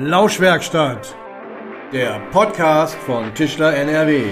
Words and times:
Lauschwerkstatt, 0.00 1.14
der 1.92 2.18
Podcast 2.32 2.96
von 2.96 3.32
Tischler 3.32 3.76
NRW. 3.76 4.24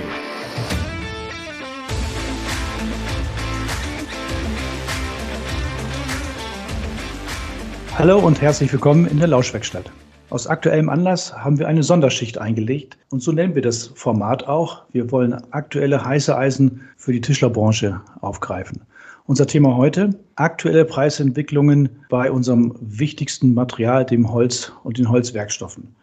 Hallo 7.96 8.18
und 8.18 8.40
herzlich 8.42 8.72
willkommen 8.72 9.06
in 9.06 9.20
der 9.20 9.28
Lauschwerkstatt. 9.28 9.92
Aus 10.30 10.48
aktuellem 10.48 10.88
Anlass 10.88 11.32
haben 11.32 11.60
wir 11.60 11.68
eine 11.68 11.84
Sonderschicht 11.84 12.38
eingelegt 12.38 12.98
und 13.10 13.22
so 13.22 13.30
nennen 13.30 13.54
wir 13.54 13.62
das 13.62 13.86
Format 13.94 14.48
auch. 14.48 14.82
Wir 14.90 15.12
wollen 15.12 15.32
aktuelle 15.52 16.04
heiße 16.04 16.36
Eisen 16.36 16.88
für 16.96 17.12
die 17.12 17.20
Tischlerbranche 17.20 18.00
aufgreifen. 18.20 18.82
Unser 19.26 19.46
Thema 19.46 19.76
heute, 19.76 20.10
aktuelle 20.34 20.84
Preisentwicklungen 20.84 21.88
bei 22.08 22.28
unserem 22.28 22.74
wichtigsten 22.80 23.54
Material, 23.54 24.04
dem 24.04 24.32
Holz 24.32 24.72
und 24.82 24.98
den 24.98 25.08
Holzwerkstoffen. 25.08 25.94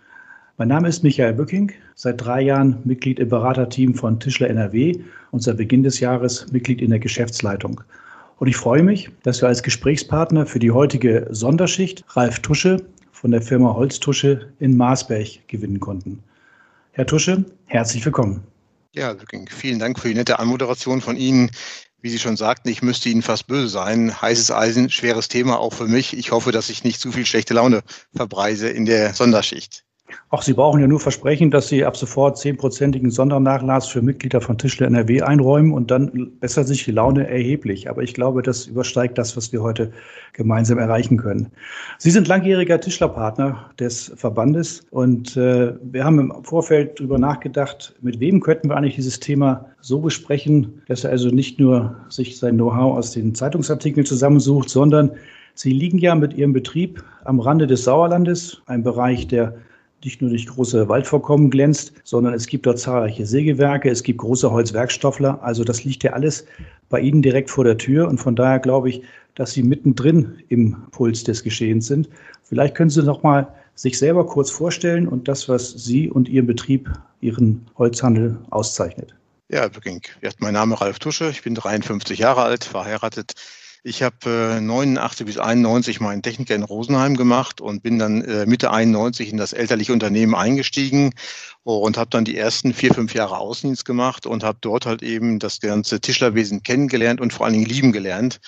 Mein 0.57 0.69
Name 0.69 0.87
ist 0.87 1.03
Michael 1.03 1.33
Bücking, 1.33 1.73
seit 1.95 2.21
drei 2.21 2.41
Jahren 2.41 2.77
Mitglied 2.85 3.19
im 3.19 3.27
Beraterteam 3.27 3.93
von 3.93 4.21
Tischler 4.21 4.49
NRW 4.49 4.93
und 5.31 5.43
seit 5.43 5.57
Beginn 5.57 5.83
des 5.83 5.99
Jahres 5.99 6.49
Mitglied 6.53 6.81
in 6.81 6.91
der 6.91 6.99
Geschäftsleitung. 6.99 7.81
Und 8.37 8.47
ich 8.47 8.55
freue 8.55 8.83
mich, 8.83 9.09
dass 9.23 9.41
wir 9.41 9.49
als 9.49 9.63
Gesprächspartner 9.63 10.45
für 10.45 10.59
die 10.59 10.71
heutige 10.71 11.27
Sonderschicht 11.29 12.05
Ralf 12.11 12.39
Tusche 12.39 12.85
von 13.11 13.31
der 13.31 13.41
Firma 13.41 13.73
Holztusche 13.73 14.47
in 14.59 14.77
Marsberg 14.77 15.45
gewinnen 15.49 15.81
konnten. 15.81 16.23
Herr 16.93 17.05
Tusche, 17.05 17.43
herzlich 17.65 18.05
willkommen. 18.05 18.43
Ja, 18.95 19.13
vielen 19.49 19.79
Dank 19.79 19.99
für 19.99 20.07
die 20.07 20.15
nette 20.15 20.39
Anmoderation 20.39 21.01
von 21.01 21.17
Ihnen. 21.17 21.51
Wie 22.02 22.09
Sie 22.09 22.20
schon 22.20 22.38
sagten, 22.38 22.70
ich 22.70 22.81
müsste 22.81 23.09
Ihnen 23.09 23.21
fast 23.21 23.48
böse 23.48 23.67
sein. 23.67 24.21
Heißes 24.21 24.52
Eisen, 24.52 24.89
schweres 24.89 25.27
Thema 25.27 25.59
auch 25.59 25.73
für 25.73 25.88
mich. 25.88 26.16
Ich 26.16 26.31
hoffe, 26.31 26.53
dass 26.53 26.70
ich 26.70 26.85
nicht 26.85 27.02
zu 27.02 27.12
viel 27.12 27.25
schlechte 27.25 27.53
Laune 27.53 27.84
verbreise 28.16 28.70
in 28.70 28.85
der 28.85 29.13
Sonderschicht. 29.13 29.84
Auch 30.29 30.41
Sie 30.41 30.53
brauchen 30.53 30.79
ja 30.79 30.88
nur 30.88 30.99
versprechen, 30.99 31.52
dass 31.52 31.69
Sie 31.69 31.85
ab 31.85 31.97
sofort 31.97 32.38
zehnprozentigen 32.38 33.09
Sondernachlass 33.11 33.88
für 33.88 34.02
Mitglieder 34.02 34.41
von 34.41 34.57
Tischler 34.57 34.88
NRW 34.88 35.21
einräumen 35.21 35.73
und 35.73 35.91
dann 35.91 36.31
bessert 36.39 36.67
sich 36.67 36.85
die 36.85 36.91
Laune 36.91 37.27
erheblich. 37.27 37.89
Aber 37.89 38.03
ich 38.03 38.13
glaube, 38.13 38.41
das 38.41 38.67
übersteigt 38.67 39.17
das, 39.17 39.35
was 39.35 39.51
wir 39.51 39.61
heute 39.61 39.91
gemeinsam 40.33 40.77
erreichen 40.77 41.17
können. 41.17 41.51
Sie 41.97 42.11
sind 42.11 42.27
langjähriger 42.27 42.79
Tischlerpartner 42.79 43.71
des 43.79 44.11
Verbandes 44.16 44.85
und 44.91 45.35
äh, 45.35 45.73
wir 45.81 46.03
haben 46.03 46.19
im 46.19 46.44
Vorfeld 46.44 46.99
darüber 46.99 47.17
nachgedacht, 47.17 47.95
mit 48.01 48.19
wem 48.19 48.39
könnten 48.39 48.69
wir 48.69 48.77
eigentlich 48.77 48.95
dieses 48.95 49.19
Thema 49.19 49.66
so 49.81 49.99
besprechen, 49.99 50.81
dass 50.88 51.03
er 51.03 51.11
also 51.11 51.29
nicht 51.29 51.59
nur 51.59 51.95
sich 52.09 52.38
sein 52.38 52.55
Know-how 52.55 52.97
aus 52.97 53.11
den 53.11 53.35
Zeitungsartikeln 53.35 54.05
zusammensucht, 54.05 54.69
sondern 54.69 55.11
Sie 55.55 55.73
liegen 55.73 55.97
ja 55.97 56.16
mit 56.16 56.33
Ihrem 56.33 56.53
Betrieb 56.53 57.03
am 57.25 57.41
Rande 57.41 57.67
des 57.67 57.83
Sauerlandes, 57.83 58.61
ein 58.67 58.81
Bereich, 58.81 59.27
der 59.27 59.55
nicht 60.03 60.22
nur 60.22 60.30
durch 60.30 60.47
große 60.47 60.88
Waldvorkommen 60.88 61.50
glänzt, 61.50 61.94
sondern 62.03 62.33
es 62.33 62.47
gibt 62.47 62.66
dort 62.66 62.80
zahlreiche 62.80 63.25
Sägewerke, 63.25 63.89
es 63.89 64.03
gibt 64.03 64.19
große 64.19 64.50
Holzwerkstoffler. 64.50 65.41
Also 65.44 65.64
das 65.64 65.83
liegt 65.83 66.03
ja 66.03 66.14
alles 66.14 66.45
bei 66.89 67.00
Ihnen 67.00 67.22
direkt 67.22 67.50
vor 67.50 67.64
der 67.64 67.78
Tür. 67.78 68.08
Und 68.08 68.19
von 68.19 68.36
daher 68.36 68.59
glaube 68.59 68.89
ich, 68.89 69.03
dass 69.36 69.52
Sie 69.53 69.64
mittendrin 69.64 70.44
im 70.50 70.75
Puls 70.91 71.23
des 71.23 71.44
Geschehens 71.44 71.88
sind. 71.88 72.09
Vielleicht 72.44 72.75
können 72.75 72.89
Sie 72.89 73.03
noch 73.03 73.23
mal 73.23 73.47
sich 73.75 73.97
selber 73.97 74.25
kurz 74.25 74.52
vorstellen 74.52 75.08
und 75.08 75.28
das, 75.28 75.47
was 75.47 75.72
Sie 75.72 76.09
und 76.09 76.28
Ihr 76.28 76.45
Betrieb, 76.45 76.89
Ihren 77.22 77.66
Holzhandel 77.78 78.38
auszeichnet. 78.50 79.16
Ja, 79.50 79.67
Bücking. 79.67 80.02
Mein 80.39 80.53
Name 80.53 80.75
ist 80.75 80.81
Ralf 80.81 81.00
Tusche, 81.00 81.30
ich 81.30 81.41
bin 81.41 81.56
53 81.56 82.19
Jahre 82.19 82.44
alt, 82.44 82.63
verheiratet, 82.66 83.34
ich 83.83 84.03
habe 84.03 84.58
äh, 84.58 84.61
89 84.61 85.25
bis 85.25 85.38
91 85.38 85.99
meinen 86.02 86.22
Techniker 86.22 86.55
in 86.55 86.63
Rosenheim 86.63 87.16
gemacht 87.16 87.61
und 87.61 87.81
bin 87.81 87.97
dann 87.97 88.22
äh, 88.23 88.45
Mitte 88.45 88.72
91 88.72 89.31
in 89.31 89.38
das 89.38 89.53
elterliche 89.53 89.94
Unternehmen 89.94 90.35
eingestiegen 90.35 91.13
und 91.63 91.97
habe 91.97 92.09
dann 92.09 92.25
die 92.25 92.38
ersten 92.38 92.73
vier, 92.73 92.94
fünf 92.94 93.13
Jahre 93.13 93.38
Außendienst 93.38 93.85
gemacht 93.85 94.25
und 94.25 94.44
habe 94.44 94.57
dort 94.62 94.85
halt 94.85 95.01
eben 95.01 95.40
das 95.40 95.62
ganze 95.62 96.01
Tischlerwesen 96.01 96.63
kennengelernt 96.63 97.22
und 97.22 97.31
vor 97.31 97.45
allen 97.45 97.53
Dingen 97.53 97.66
lieben 97.66 97.91
gelernt. 97.91 98.40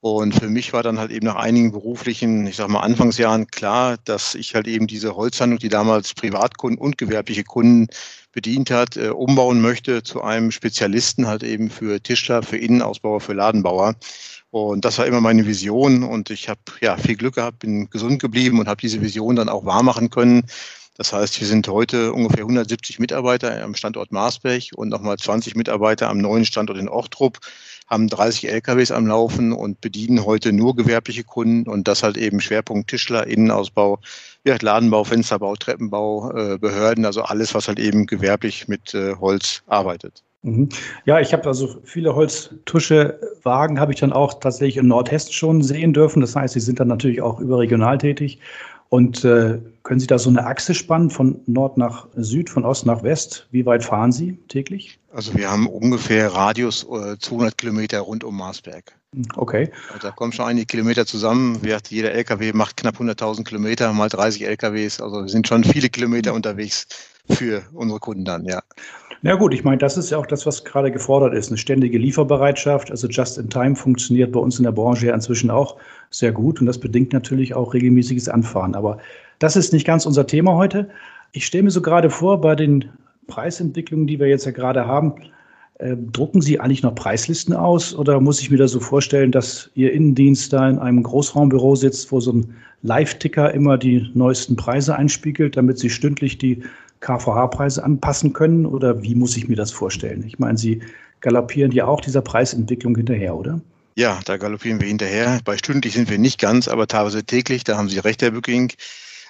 Und 0.00 0.34
für 0.34 0.48
mich 0.48 0.72
war 0.72 0.82
dann 0.82 0.98
halt 0.98 1.12
eben 1.12 1.26
nach 1.26 1.36
einigen 1.36 1.70
beruflichen, 1.70 2.44
ich 2.48 2.56
sag 2.56 2.68
mal, 2.68 2.80
Anfangsjahren 2.80 3.46
klar, 3.46 3.98
dass 4.04 4.34
ich 4.34 4.56
halt 4.56 4.66
eben 4.66 4.88
diese 4.88 5.14
Holzhandlung, 5.14 5.60
die 5.60 5.68
damals 5.68 6.14
Privatkunden 6.14 6.76
und 6.80 6.98
gewerbliche 6.98 7.44
Kunden 7.44 7.86
bedient 8.32 8.72
hat, 8.72 8.96
äh, 8.96 9.10
umbauen 9.10 9.60
möchte 9.60 10.02
zu 10.02 10.20
einem 10.20 10.50
Spezialisten 10.50 11.28
halt 11.28 11.44
eben 11.44 11.70
für 11.70 12.02
Tischler, 12.02 12.42
für 12.42 12.56
Innenausbauer, 12.56 13.20
für 13.20 13.34
Ladenbauer. 13.34 13.94
Und 14.52 14.84
das 14.84 14.98
war 14.98 15.06
immer 15.06 15.22
meine 15.22 15.46
Vision 15.46 16.02
und 16.02 16.28
ich 16.28 16.50
habe 16.50 16.60
ja 16.82 16.98
viel 16.98 17.16
Glück 17.16 17.36
gehabt, 17.36 17.60
bin 17.60 17.88
gesund 17.88 18.20
geblieben 18.20 18.60
und 18.60 18.68
habe 18.68 18.82
diese 18.82 19.00
Vision 19.00 19.34
dann 19.34 19.48
auch 19.48 19.64
wahrmachen 19.64 20.10
können. 20.10 20.42
Das 20.98 21.14
heißt, 21.14 21.40
wir 21.40 21.46
sind 21.46 21.66
heute 21.68 22.12
ungefähr 22.12 22.42
170 22.42 22.98
Mitarbeiter 22.98 23.64
am 23.64 23.74
Standort 23.74 24.12
Marsberg 24.12 24.64
und 24.76 24.90
nochmal 24.90 25.16
20 25.16 25.56
Mitarbeiter 25.56 26.10
am 26.10 26.18
neuen 26.18 26.44
Standort 26.44 26.78
in 26.78 26.90
Ochtrup, 26.90 27.38
haben 27.86 28.08
30 28.08 28.50
LKWs 28.50 28.90
am 28.90 29.06
Laufen 29.06 29.54
und 29.54 29.80
bedienen 29.80 30.26
heute 30.26 30.52
nur 30.52 30.76
gewerbliche 30.76 31.24
Kunden 31.24 31.66
und 31.66 31.88
das 31.88 32.02
halt 32.02 32.18
eben 32.18 32.42
Schwerpunkt 32.42 32.90
Tischler, 32.90 33.26
Innenausbau, 33.26 34.00
Ladenbau, 34.44 35.04
Fensterbau, 35.04 35.56
Treppenbau, 35.56 36.30
äh, 36.32 36.58
Behörden, 36.58 37.06
also 37.06 37.22
alles, 37.22 37.54
was 37.54 37.68
halt 37.68 37.78
eben 37.78 38.04
gewerblich 38.04 38.68
mit 38.68 38.92
äh, 38.92 39.14
Holz 39.16 39.62
arbeitet. 39.66 40.22
Mhm. 40.42 40.68
Ja, 41.04 41.20
ich 41.20 41.32
habe 41.32 41.46
also 41.46 41.76
viele 41.84 42.14
Holztuschewagen 42.14 43.78
habe 43.78 43.92
ich 43.92 44.00
dann 44.00 44.12
auch 44.12 44.34
tatsächlich 44.34 44.76
in 44.76 44.88
Nordhessen 44.88 45.32
schon 45.32 45.62
sehen 45.62 45.92
dürfen. 45.92 46.20
Das 46.20 46.34
heißt, 46.34 46.54
sie 46.54 46.60
sind 46.60 46.80
dann 46.80 46.88
natürlich 46.88 47.22
auch 47.22 47.40
überregional 47.40 47.98
tätig. 47.98 48.40
Und 48.88 49.24
äh, 49.24 49.58
können 49.84 50.00
Sie 50.00 50.06
da 50.06 50.18
so 50.18 50.28
eine 50.28 50.44
Achse 50.44 50.74
spannen 50.74 51.08
von 51.08 51.40
Nord 51.46 51.78
nach 51.78 52.08
Süd, 52.14 52.50
von 52.50 52.66
Ost 52.66 52.84
nach 52.84 53.02
West? 53.02 53.48
Wie 53.50 53.64
weit 53.64 53.82
fahren 53.82 54.12
Sie 54.12 54.36
täglich? 54.48 54.98
Also 55.14 55.34
wir 55.34 55.50
haben 55.50 55.66
ungefähr 55.66 56.28
Radius 56.28 56.84
äh, 56.84 57.16
200 57.18 57.56
Kilometer 57.56 58.00
rund 58.00 58.22
um 58.22 58.36
Marsberg. 58.36 58.92
Okay. 59.34 59.70
Also 59.88 60.08
da 60.08 60.10
kommen 60.10 60.32
schon 60.32 60.44
einige 60.44 60.66
Kilometer 60.66 61.06
zusammen. 61.06 61.58
Jeder 61.88 62.12
LKW 62.12 62.52
macht 62.52 62.76
knapp 62.76 62.96
100.000 62.96 63.44
Kilometer, 63.44 63.92
mal 63.94 64.10
30 64.10 64.46
LKWs. 64.46 65.00
Also 65.00 65.22
wir 65.22 65.28
sind 65.28 65.48
schon 65.48 65.64
viele 65.64 65.88
Kilometer 65.88 66.34
unterwegs 66.34 66.86
für 67.30 67.62
unsere 67.72 67.98
Kunden 67.98 68.26
dann, 68.26 68.44
ja. 68.44 68.62
Na 69.24 69.36
gut, 69.36 69.54
ich 69.54 69.62
meine, 69.62 69.78
das 69.78 69.96
ist 69.96 70.10
ja 70.10 70.18
auch 70.18 70.26
das, 70.26 70.46
was 70.46 70.64
gerade 70.64 70.90
gefordert 70.90 71.32
ist. 71.32 71.48
Eine 71.48 71.56
ständige 71.56 71.96
Lieferbereitschaft, 71.96 72.90
also 72.90 73.06
Just 73.06 73.38
in 73.38 73.48
Time 73.48 73.76
funktioniert 73.76 74.32
bei 74.32 74.40
uns 74.40 74.58
in 74.58 74.64
der 74.64 74.72
Branche 74.72 75.06
ja 75.06 75.14
inzwischen 75.14 75.48
auch 75.48 75.76
sehr 76.10 76.32
gut 76.32 76.60
und 76.60 76.66
das 76.66 76.78
bedingt 76.78 77.12
natürlich 77.12 77.54
auch 77.54 77.72
regelmäßiges 77.72 78.28
Anfahren. 78.28 78.74
Aber 78.74 78.98
das 79.38 79.54
ist 79.54 79.72
nicht 79.72 79.86
ganz 79.86 80.06
unser 80.06 80.26
Thema 80.26 80.56
heute. 80.56 80.88
Ich 81.30 81.46
stelle 81.46 81.62
mir 81.62 81.70
so 81.70 81.82
gerade 81.82 82.10
vor, 82.10 82.40
bei 82.40 82.56
den 82.56 82.90
Preisentwicklungen, 83.28 84.08
die 84.08 84.18
wir 84.18 84.26
jetzt 84.26 84.44
ja 84.44 84.50
gerade 84.50 84.86
haben, 84.88 85.14
äh, 85.78 85.96
drucken 85.96 86.40
Sie 86.40 86.58
eigentlich 86.58 86.82
noch 86.82 86.96
Preislisten 86.96 87.54
aus 87.54 87.94
oder 87.94 88.20
muss 88.20 88.40
ich 88.40 88.50
mir 88.50 88.58
das 88.58 88.72
so 88.72 88.80
vorstellen, 88.80 89.30
dass 89.30 89.70
Ihr 89.74 89.92
Innendienst 89.92 90.52
da 90.52 90.68
in 90.68 90.80
einem 90.80 91.04
Großraumbüro 91.04 91.76
sitzt, 91.76 92.10
wo 92.10 92.18
so 92.18 92.32
ein 92.32 92.56
Live-Ticker 92.82 93.54
immer 93.54 93.78
die 93.78 94.10
neuesten 94.14 94.56
Preise 94.56 94.96
einspiegelt, 94.96 95.56
damit 95.56 95.78
Sie 95.78 95.90
stündlich 95.90 96.38
die 96.38 96.64
KVH-Preise 97.02 97.84
anpassen 97.84 98.32
können? 98.32 98.64
Oder 98.64 99.02
wie 99.02 99.14
muss 99.14 99.36
ich 99.36 99.48
mir 99.48 99.56
das 99.56 99.70
vorstellen? 99.70 100.24
Ich 100.26 100.38
meine, 100.38 100.56
Sie 100.56 100.80
galoppieren 101.20 101.72
ja 101.72 101.86
auch 101.86 102.00
dieser 102.00 102.22
Preisentwicklung 102.22 102.96
hinterher, 102.96 103.36
oder? 103.36 103.60
Ja, 103.94 104.20
da 104.24 104.38
galoppieren 104.38 104.80
wir 104.80 104.88
hinterher. 104.88 105.40
Bei 105.44 105.58
stündlich 105.58 105.92
sind 105.92 106.08
wir 106.08 106.18
nicht 106.18 106.40
ganz, 106.40 106.66
aber 106.66 106.86
teilweise 106.86 107.24
täglich. 107.24 107.64
Da 107.64 107.76
haben 107.76 107.90
Sie 107.90 107.98
recht, 107.98 108.22
Herr 108.22 108.30
Bücking. 108.30 108.72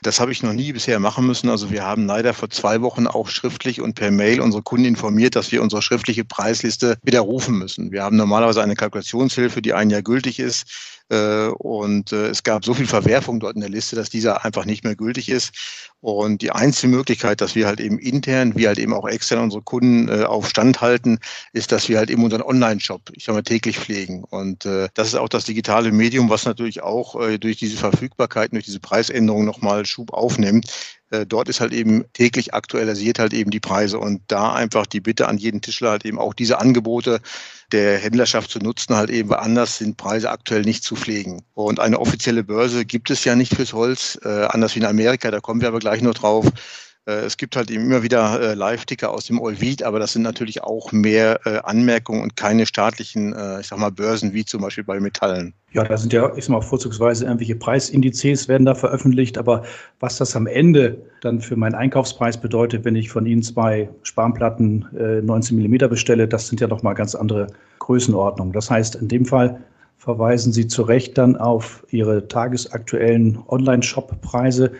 Das 0.02 0.18
habe 0.18 0.32
ich 0.32 0.42
noch 0.42 0.52
nie 0.52 0.72
bisher 0.72 0.98
machen 0.98 1.26
müssen. 1.26 1.48
Also 1.48 1.70
wir 1.70 1.84
haben 1.84 2.06
leider 2.06 2.34
vor 2.34 2.50
zwei 2.50 2.80
Wochen 2.82 3.06
auch 3.06 3.28
schriftlich 3.28 3.80
und 3.80 3.94
per 3.94 4.10
Mail 4.10 4.40
unsere 4.40 4.62
Kunden 4.62 4.84
informiert, 4.84 5.36
dass 5.36 5.52
wir 5.52 5.62
unsere 5.62 5.80
schriftliche 5.80 6.24
Preisliste 6.24 6.96
widerrufen 7.04 7.56
müssen. 7.56 7.92
Wir 7.92 8.02
haben 8.02 8.16
normalerweise 8.16 8.62
eine 8.62 8.74
Kalkulationshilfe, 8.74 9.62
die 9.62 9.74
ein 9.74 9.90
Jahr 9.90 10.02
gültig 10.02 10.40
ist. 10.40 11.01
Äh, 11.12 11.48
und 11.58 12.10
äh, 12.12 12.28
es 12.28 12.42
gab 12.42 12.64
so 12.64 12.72
viel 12.72 12.86
Verwerfung 12.86 13.38
dort 13.38 13.54
in 13.54 13.60
der 13.60 13.68
Liste, 13.68 13.96
dass 13.96 14.08
dieser 14.08 14.46
einfach 14.46 14.64
nicht 14.64 14.82
mehr 14.82 14.96
gültig 14.96 15.28
ist. 15.28 15.52
Und 16.00 16.40
die 16.40 16.50
einzige 16.52 16.88
Möglichkeit, 16.88 17.42
dass 17.42 17.54
wir 17.54 17.66
halt 17.66 17.80
eben 17.80 17.98
intern, 17.98 18.56
wie 18.56 18.66
halt 18.66 18.78
eben 18.78 18.94
auch 18.94 19.06
extern 19.06 19.44
unsere 19.44 19.62
Kunden 19.62 20.08
äh, 20.08 20.24
auf 20.24 20.48
Stand 20.48 20.80
halten, 20.80 21.18
ist, 21.52 21.70
dass 21.70 21.88
wir 21.90 21.98
halt 21.98 22.10
eben 22.10 22.24
unseren 22.24 22.40
Online-Shop, 22.42 23.10
ich 23.12 23.24
sag 23.24 23.34
mal, 23.34 23.42
täglich 23.42 23.78
pflegen. 23.78 24.24
Und 24.24 24.64
das 24.64 25.08
ist 25.08 25.14
auch 25.16 25.28
das 25.28 25.44
digitale 25.44 25.92
Medium, 25.92 26.30
was 26.30 26.44
natürlich 26.44 26.82
auch 26.82 27.16
durch 27.38 27.56
diese 27.56 27.76
Verfügbarkeit, 27.76 28.52
durch 28.52 28.64
diese 28.64 28.80
Preisänderung 28.80 29.44
nochmal 29.44 29.84
Schub 29.84 30.12
aufnimmt. 30.12 30.72
Äh, 31.12 31.26
dort 31.26 31.48
ist 31.50 31.60
halt 31.60 31.74
eben 31.74 32.04
täglich 32.14 32.54
aktualisiert 32.54 33.18
halt 33.18 33.34
eben 33.34 33.50
die 33.50 33.60
Preise 33.60 33.98
und 33.98 34.22
da 34.28 34.54
einfach 34.54 34.86
die 34.86 35.00
Bitte 35.00 35.28
an 35.28 35.36
jeden 35.36 35.60
Tischler 35.60 35.90
halt 35.90 36.06
eben 36.06 36.18
auch 36.18 36.32
diese 36.32 36.58
Angebote 36.58 37.20
der 37.70 37.98
Händlerschaft 37.98 38.50
zu 38.50 38.58
nutzen, 38.60 38.96
halt 38.96 39.10
eben, 39.10 39.28
weil 39.28 39.40
anders 39.40 39.78
sind 39.78 39.98
Preise 39.98 40.30
aktuell 40.30 40.62
nicht 40.62 40.84
zu 40.84 40.96
pflegen. 40.96 41.42
Und 41.52 41.80
eine 41.80 42.00
offizielle 42.00 42.44
Börse 42.44 42.86
gibt 42.86 43.10
es 43.10 43.24
ja 43.24 43.36
nicht 43.36 43.54
fürs 43.54 43.74
Holz, 43.74 44.18
äh, 44.24 44.46
anders 44.46 44.74
wie 44.74 44.80
in 44.80 44.86
Amerika, 44.86 45.30
da 45.30 45.40
kommen 45.40 45.60
wir 45.60 45.68
aber 45.68 45.80
gleich 45.80 46.00
noch 46.00 46.14
drauf. 46.14 46.46
Äh, 47.06 47.24
es 47.24 47.36
gibt 47.36 47.56
halt 47.56 47.70
immer 47.70 48.02
wieder 48.02 48.40
äh, 48.40 48.54
Live-Ticker 48.54 49.10
aus 49.10 49.26
dem 49.26 49.40
Olvid, 49.40 49.82
aber 49.82 49.98
das 49.98 50.12
sind 50.12 50.22
natürlich 50.22 50.62
auch 50.62 50.92
mehr 50.92 51.40
äh, 51.44 51.58
Anmerkungen 51.64 52.22
und 52.22 52.36
keine 52.36 52.66
staatlichen, 52.66 53.34
ich 53.60 53.66
sag 53.66 53.78
mal, 53.78 53.90
Börsen 53.90 54.32
wie 54.32 54.44
zum 54.44 54.62
Beispiel 54.62 54.84
bei 54.84 55.00
Metallen. 55.00 55.54
Ja, 55.72 55.84
da 55.84 55.96
sind 55.96 56.12
ja, 56.12 56.32
ich 56.36 56.44
sag 56.44 56.52
mal, 56.52 56.60
vorzugsweise 56.60 57.24
irgendwelche 57.24 57.56
Preisindizes 57.56 58.48
werden 58.48 58.64
da 58.66 58.74
veröffentlicht, 58.74 59.38
aber 59.38 59.62
was 60.00 60.18
das 60.18 60.36
am 60.36 60.46
Ende 60.46 60.98
dann 61.22 61.40
für 61.40 61.56
meinen 61.56 61.74
Einkaufspreis 61.74 62.40
bedeutet, 62.40 62.84
wenn 62.84 62.94
ich 62.94 63.10
von 63.10 63.26
Ihnen 63.26 63.42
zwei 63.42 63.88
Spanplatten 64.02 64.86
19 64.92 65.56
Millimeter 65.56 65.88
bestelle, 65.88 66.28
das 66.28 66.48
sind 66.48 66.60
ja 66.60 66.68
noch 66.68 66.82
mal 66.82 66.94
ganz 66.94 67.14
andere 67.14 67.46
Größenordnungen. 67.78 68.52
Das 68.52 68.70
heißt, 68.70 68.96
in 68.96 69.08
dem 69.08 69.24
Fall 69.24 69.60
verweisen 69.98 70.52
Sie 70.52 70.66
zu 70.66 70.82
Recht 70.82 71.16
dann 71.16 71.36
auf 71.36 71.84
Ihre 71.90 72.28
tagesaktuellen 72.28 73.38
Online-Shop-Preise 73.48 74.72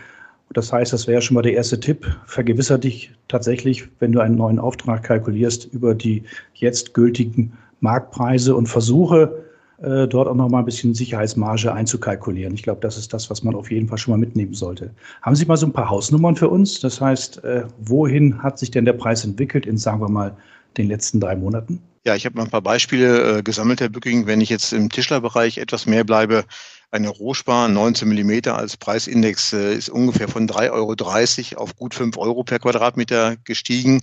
das 0.51 0.71
heißt, 0.71 0.93
das 0.93 1.07
wäre 1.07 1.21
schon 1.21 1.35
mal 1.35 1.41
der 1.41 1.53
erste 1.53 1.79
Tipp. 1.79 2.05
Vergewisser 2.25 2.77
dich 2.77 3.11
tatsächlich, 3.27 3.87
wenn 3.99 4.11
du 4.11 4.19
einen 4.19 4.35
neuen 4.35 4.59
Auftrag 4.59 5.03
kalkulierst, 5.03 5.65
über 5.73 5.95
die 5.95 6.23
jetzt 6.53 6.93
gültigen 6.93 7.53
Marktpreise 7.79 8.55
und 8.55 8.67
versuche 8.67 9.43
äh, 9.83 10.07
dort 10.07 10.27
auch 10.27 10.35
noch 10.35 10.49
mal 10.49 10.59
ein 10.59 10.65
bisschen 10.65 10.93
Sicherheitsmarge 10.93 11.73
einzukalkulieren. 11.73 12.53
Ich 12.53 12.63
glaube, 12.63 12.81
das 12.81 12.97
ist 12.97 13.13
das, 13.13 13.29
was 13.29 13.43
man 13.43 13.55
auf 13.55 13.71
jeden 13.71 13.87
Fall 13.87 13.97
schon 13.97 14.13
mal 14.13 14.17
mitnehmen 14.17 14.53
sollte. 14.53 14.91
Haben 15.21 15.35
Sie 15.35 15.45
mal 15.45 15.57
so 15.57 15.65
ein 15.65 15.73
paar 15.73 15.89
Hausnummern 15.89 16.35
für 16.35 16.49
uns? 16.49 16.79
Das 16.79 17.01
heißt, 17.01 17.43
äh, 17.43 17.63
wohin 17.79 18.41
hat 18.41 18.59
sich 18.59 18.71
denn 18.71 18.85
der 18.85 18.93
Preis 18.93 19.25
entwickelt 19.25 19.65
in, 19.65 19.77
sagen 19.77 19.99
wir 19.99 20.09
mal, 20.09 20.35
den 20.77 20.87
letzten 20.87 21.19
drei 21.19 21.35
Monaten? 21.35 21.81
Ja, 22.05 22.15
ich 22.15 22.25
habe 22.25 22.35
mal 22.35 22.43
ein 22.43 22.49
paar 22.49 22.61
Beispiele 22.61 23.39
äh, 23.39 23.43
gesammelt, 23.43 23.79
Herr 23.79 23.89
Bücking. 23.89 24.27
Wenn 24.27 24.41
ich 24.41 24.49
jetzt 24.49 24.73
im 24.73 24.89
Tischlerbereich 24.89 25.57
etwas 25.57 25.85
mehr 25.85 26.03
bleibe, 26.03 26.43
eine 26.91 27.09
Rohspar 27.09 27.69
19 27.69 28.07
Millimeter 28.07 28.57
als 28.57 28.77
Preisindex 28.77 29.53
äh, 29.53 29.73
ist 29.73 29.89
ungefähr 29.89 30.27
von 30.27 30.47
3,30 30.47 31.55
Euro 31.55 31.63
auf 31.63 31.75
gut 31.75 31.95
5 31.95 32.17
Euro 32.17 32.43
per 32.43 32.59
Quadratmeter 32.59 33.37
gestiegen. 33.45 34.01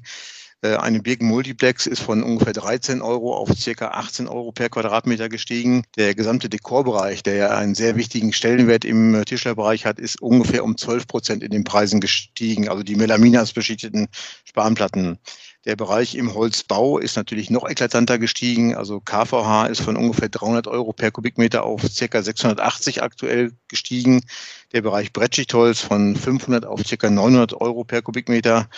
Äh, 0.63 0.77
eine 0.77 1.01
Birken 1.01 1.29
Multiplex 1.29 1.87
ist 1.87 2.01
von 2.01 2.23
ungefähr 2.23 2.53
13 2.53 3.01
Euro 3.01 3.35
auf 3.35 3.51
circa 3.57 3.89
18 3.89 4.29
Euro 4.29 4.53
per 4.53 4.69
Quadratmeter 4.69 5.29
gestiegen. 5.29 5.85
Der 5.97 6.15
gesamte 6.15 6.49
Dekorbereich, 6.49 7.23
der 7.23 7.35
ja 7.35 7.49
einen 7.51 7.75
sehr 7.75 7.97
wichtigen 7.97 8.33
Stellenwert 8.33 8.85
im 8.85 9.15
äh, 9.15 9.25
Tischlerbereich 9.25 9.87
hat, 9.87 9.99
ist 9.99 10.21
ungefähr 10.21 10.65
um 10.65 10.77
12 10.77 11.07
Prozent 11.07 11.43
in 11.43 11.51
den 11.51 11.65
Preisen 11.65 12.01
gestiegen. 12.01 12.69
Also 12.69 12.83
die 12.83 12.97
Melaminas 12.97 13.53
beschichteten 13.53 14.09
Spanplatten. 14.45 15.19
Der 15.67 15.77
Bereich 15.77 16.15
im 16.15 16.33
Holzbau 16.33 16.99
ist 16.99 17.17
natürlich 17.17 17.51
noch 17.51 17.69
eklatanter 17.69 18.19
gestiegen. 18.19 18.75
Also 18.75 18.99
KVH 19.01 19.67
ist 19.67 19.83
von 19.83 19.95
ungefähr 19.95 20.31
300 20.31 20.67
Euro 20.67 20.95
per 20.95 21.11
Kubikmeter 21.11 21.65
auf 21.65 21.83
circa 21.87 22.23
680 22.23 23.03
aktuell 23.03 23.53
gestiegen. 23.69 24.23
Der 24.73 24.81
Bereich 24.81 25.13
Brettschichtholz 25.13 25.81
von 25.81 26.17
500 26.17 26.65
auf 26.65 26.81
circa 26.87 27.11
900 27.11 27.53
Euro 27.61 27.85
per 27.85 28.01
Kubikmeter. 28.01 28.71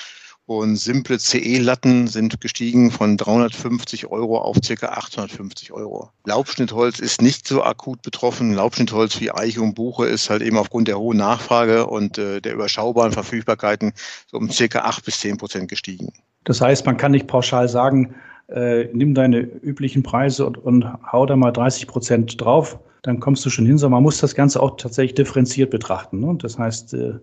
Und 0.45 0.75
simple 0.75 1.21
CE-Latten 1.21 2.09
sind 2.09 2.41
gestiegen 2.41 2.91
von 2.91 3.17
350 3.17 4.09
Euro 4.09 4.39
auf 4.39 4.57
circa 4.65 4.89
850 4.89 5.73
Euro. 5.73 6.11
Laubschnittholz 6.25 6.99
ist 6.99 7.23
nicht 7.23 7.47
so 7.47 7.63
akut 7.63 8.03
betroffen. 8.03 8.55
Laubschnittholz 8.55 9.21
wie 9.21 9.31
Eiche 9.31 9.63
und 9.63 9.75
Buche 9.75 10.07
ist 10.07 10.31
halt 10.31 10.43
eben 10.43 10.59
aufgrund 10.59 10.89
der 10.89 10.99
hohen 10.99 11.19
Nachfrage 11.19 11.87
und 11.87 12.19
äh, 12.19 12.41
der 12.41 12.55
überschaubaren 12.55 13.13
Verfügbarkeiten 13.13 13.93
so 14.27 14.37
um 14.37 14.51
circa 14.51 14.81
8 14.81 15.05
bis 15.05 15.21
10 15.21 15.37
Prozent 15.37 15.69
gestiegen. 15.69 16.13
Das 16.45 16.61
heißt, 16.61 16.87
man 16.87 16.97
kann 16.97 17.13
nicht 17.13 17.27
pauschal 17.27 17.69
sagen, 17.69 18.15
äh, 18.49 18.89
nimm 18.93 19.15
deine 19.15 19.39
üblichen 19.41 20.03
Preise 20.03 20.47
und, 20.47 20.59
und 20.59 20.87
hau 21.11 21.27
da 21.27 21.37
mal 21.37 21.53
30 21.53 21.87
Prozent 21.87 22.41
drauf, 22.41 22.79
dann 23.03 23.21
kommst 23.21 23.45
du 23.45 23.51
schon 23.51 23.67
hin, 23.67 23.79
sondern 23.79 23.99
man 23.99 24.03
muss 24.05 24.19
das 24.19 24.35
Ganze 24.35 24.63
auch 24.63 24.77
tatsächlich 24.77 25.15
differenziert 25.15 25.71
betrachten. 25.71 26.21
Ne? 26.21 26.37
Das 26.39 26.59
heißt, 26.59 26.95
äh, 26.95 27.15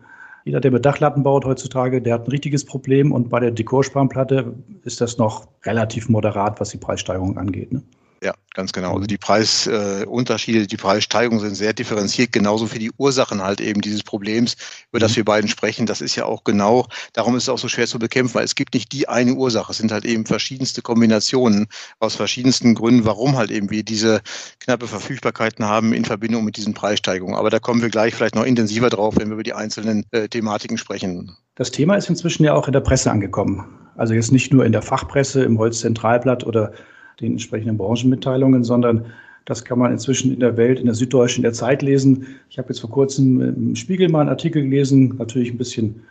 jeder, 0.46 0.60
der 0.62 0.72
mit 0.72 0.86
Dachlatten 0.86 1.24
baut 1.24 1.46
heutzutage, 1.46 2.02
der 2.02 2.16
hat 2.16 2.28
ein 2.28 2.32
richtiges 2.32 2.66
Problem 2.66 3.12
und 3.12 3.30
bei 3.30 3.40
der 3.40 3.52
Dekorspanplatte 3.52 4.54
ist 4.84 5.02
das 5.02 5.18
noch 5.18 5.48
relativ 5.66 6.10
moderat, 6.10 6.60
was 6.60 6.70
die 6.70 6.78
Preissteigerung 6.78 7.38
angeht. 7.38 7.72
Ne? 7.72 7.82
Ja, 8.22 8.34
ganz 8.54 8.74
genau. 8.74 8.96
Also 8.96 9.08
die 9.08 9.18
Preisunterschiede, 9.18 10.64
äh, 10.64 10.68
die 10.68 10.76
Preissteigerungen 10.76 11.40
sind 11.40 11.56
sehr 11.56 11.72
differenziert, 11.72 12.34
genauso 12.34 12.74
wie 12.74 12.80
die 12.80 12.92
Ursachen 12.98 13.42
halt 13.42 13.62
eben 13.62 13.80
dieses 13.80 14.04
Problems, 14.04 14.58
über 14.92 15.00
das 15.00 15.12
mhm. 15.12 15.18
wir 15.18 15.26
beiden 15.26 15.50
sprechen. 15.50 15.86
Das 15.86 16.02
ist 16.02 16.18
ja 16.18 16.26
auch 16.26 16.44
genau, 16.44 16.86
darum 17.14 17.38
ist 17.38 17.44
es 17.44 17.50
auch 17.50 17.58
so 17.58 17.70
schwer 17.70 17.88
zu 17.88 17.98
bekämpfen, 17.98 18.36
weil 18.36 18.44
es 18.44 18.56
gibt 18.56 18.74
nicht 18.74 18.92
die 18.92 19.08
eine 19.08 19.34
Ursache. 19.34 19.72
Es 19.72 19.78
sind 19.78 19.94
halt 19.94 20.04
eben 20.04 20.26
verschiedenste 20.26 20.82
Kombinationen 20.82 21.68
aus 22.00 22.16
verschiedensten 22.16 22.76
Gründen, 22.76 23.06
warum 23.06 23.38
halt 23.38 23.52
eben 23.52 23.70
wir 23.70 23.84
diese 23.84 24.22
knappe 24.60 24.88
Verfügbarkeiten 24.88 25.66
haben 25.66 25.94
in 25.94 26.04
Verbindung 26.04 26.44
mit 26.44 26.58
diesen 26.58 26.74
Preissteigerungen. 26.74 27.38
Aber 27.38 27.50
da 27.50 27.60
kommen 27.60 27.82
wir 27.82 27.90
gleich 27.90 28.16
vielleicht 28.16 28.36
noch 28.36 28.46
intensiver 28.46 28.90
drauf, 28.90 29.16
wenn 29.18 29.30
wir 29.30 29.36
über 29.36 29.44
die 29.44 29.54
einzelnen 29.54 30.06
äh, 30.12 30.28
Thematiken 30.28 30.78
sprechen. 30.78 31.38
Das 31.56 31.72
Thema 31.72 31.96
ist 31.96 32.10
inzwischen 32.10 32.44
ja 32.44 32.54
auch 32.54 32.68
in 32.68 32.74
der 32.74 32.82
Presse 32.82 33.12
angekommen. 33.12 33.66
Also 33.96 34.14
jetzt 34.14 34.32
nicht 34.32 34.54
nur 34.54 34.66
in 34.66 34.72
der 34.74 34.82
Fachpresse, 34.82 35.44
im 35.44 35.58
Holzzentralblatt 35.58 36.46
oder 36.46 36.74
den 37.22 37.34
entsprechenden 37.34 37.78
Branchenmitteilungen, 37.78 38.64
sondern 38.64 39.06
das 39.46 39.66
kann 39.66 39.80
man 39.80 39.92
inzwischen 39.92 40.34
in 40.34 40.40
der 40.40 40.58
Welt, 40.58 40.80
in 40.80 40.86
der 40.86 40.96
Süddeutschen, 40.96 41.40
in 41.40 41.44
der 41.44 41.54
Zeit 41.54 41.82
lesen. 41.82 42.28
Ich 42.50 42.58
habe 42.58 42.70
jetzt 42.70 42.80
vor 42.80 42.90
kurzem 42.90 43.42
im 43.42 43.76
Spiegel 43.76 44.10
mal 44.10 44.22
einen 44.22 44.30
Artikel 44.30 44.64
gelesen, 44.64 45.16
natürlich 45.18 45.52
ein 45.52 45.58
bisschen 45.58 46.04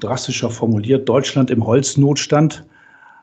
drastischer 0.00 0.50
formuliert. 0.50 1.08
Deutschland 1.08 1.50
im 1.50 1.66
Holznotstand. 1.66 2.64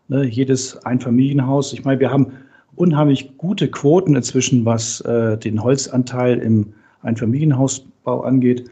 Ne, 0.07 0.25
jedes 0.25 0.77
Einfamilienhaus. 0.85 1.71
Ich 1.71 1.85
meine, 1.85 2.01
wir 2.01 2.11
haben 2.11 2.33
unheimlich 2.75 3.37
gute 3.37 3.69
Quoten 3.69 4.15
inzwischen, 4.15 4.65
was 4.65 4.99
äh, 5.01 5.37
den 5.37 5.63
Holzanteil 5.63 6.39
im 6.39 6.73
Einfamilienhausbau 7.01 8.21
angeht. 8.21 8.69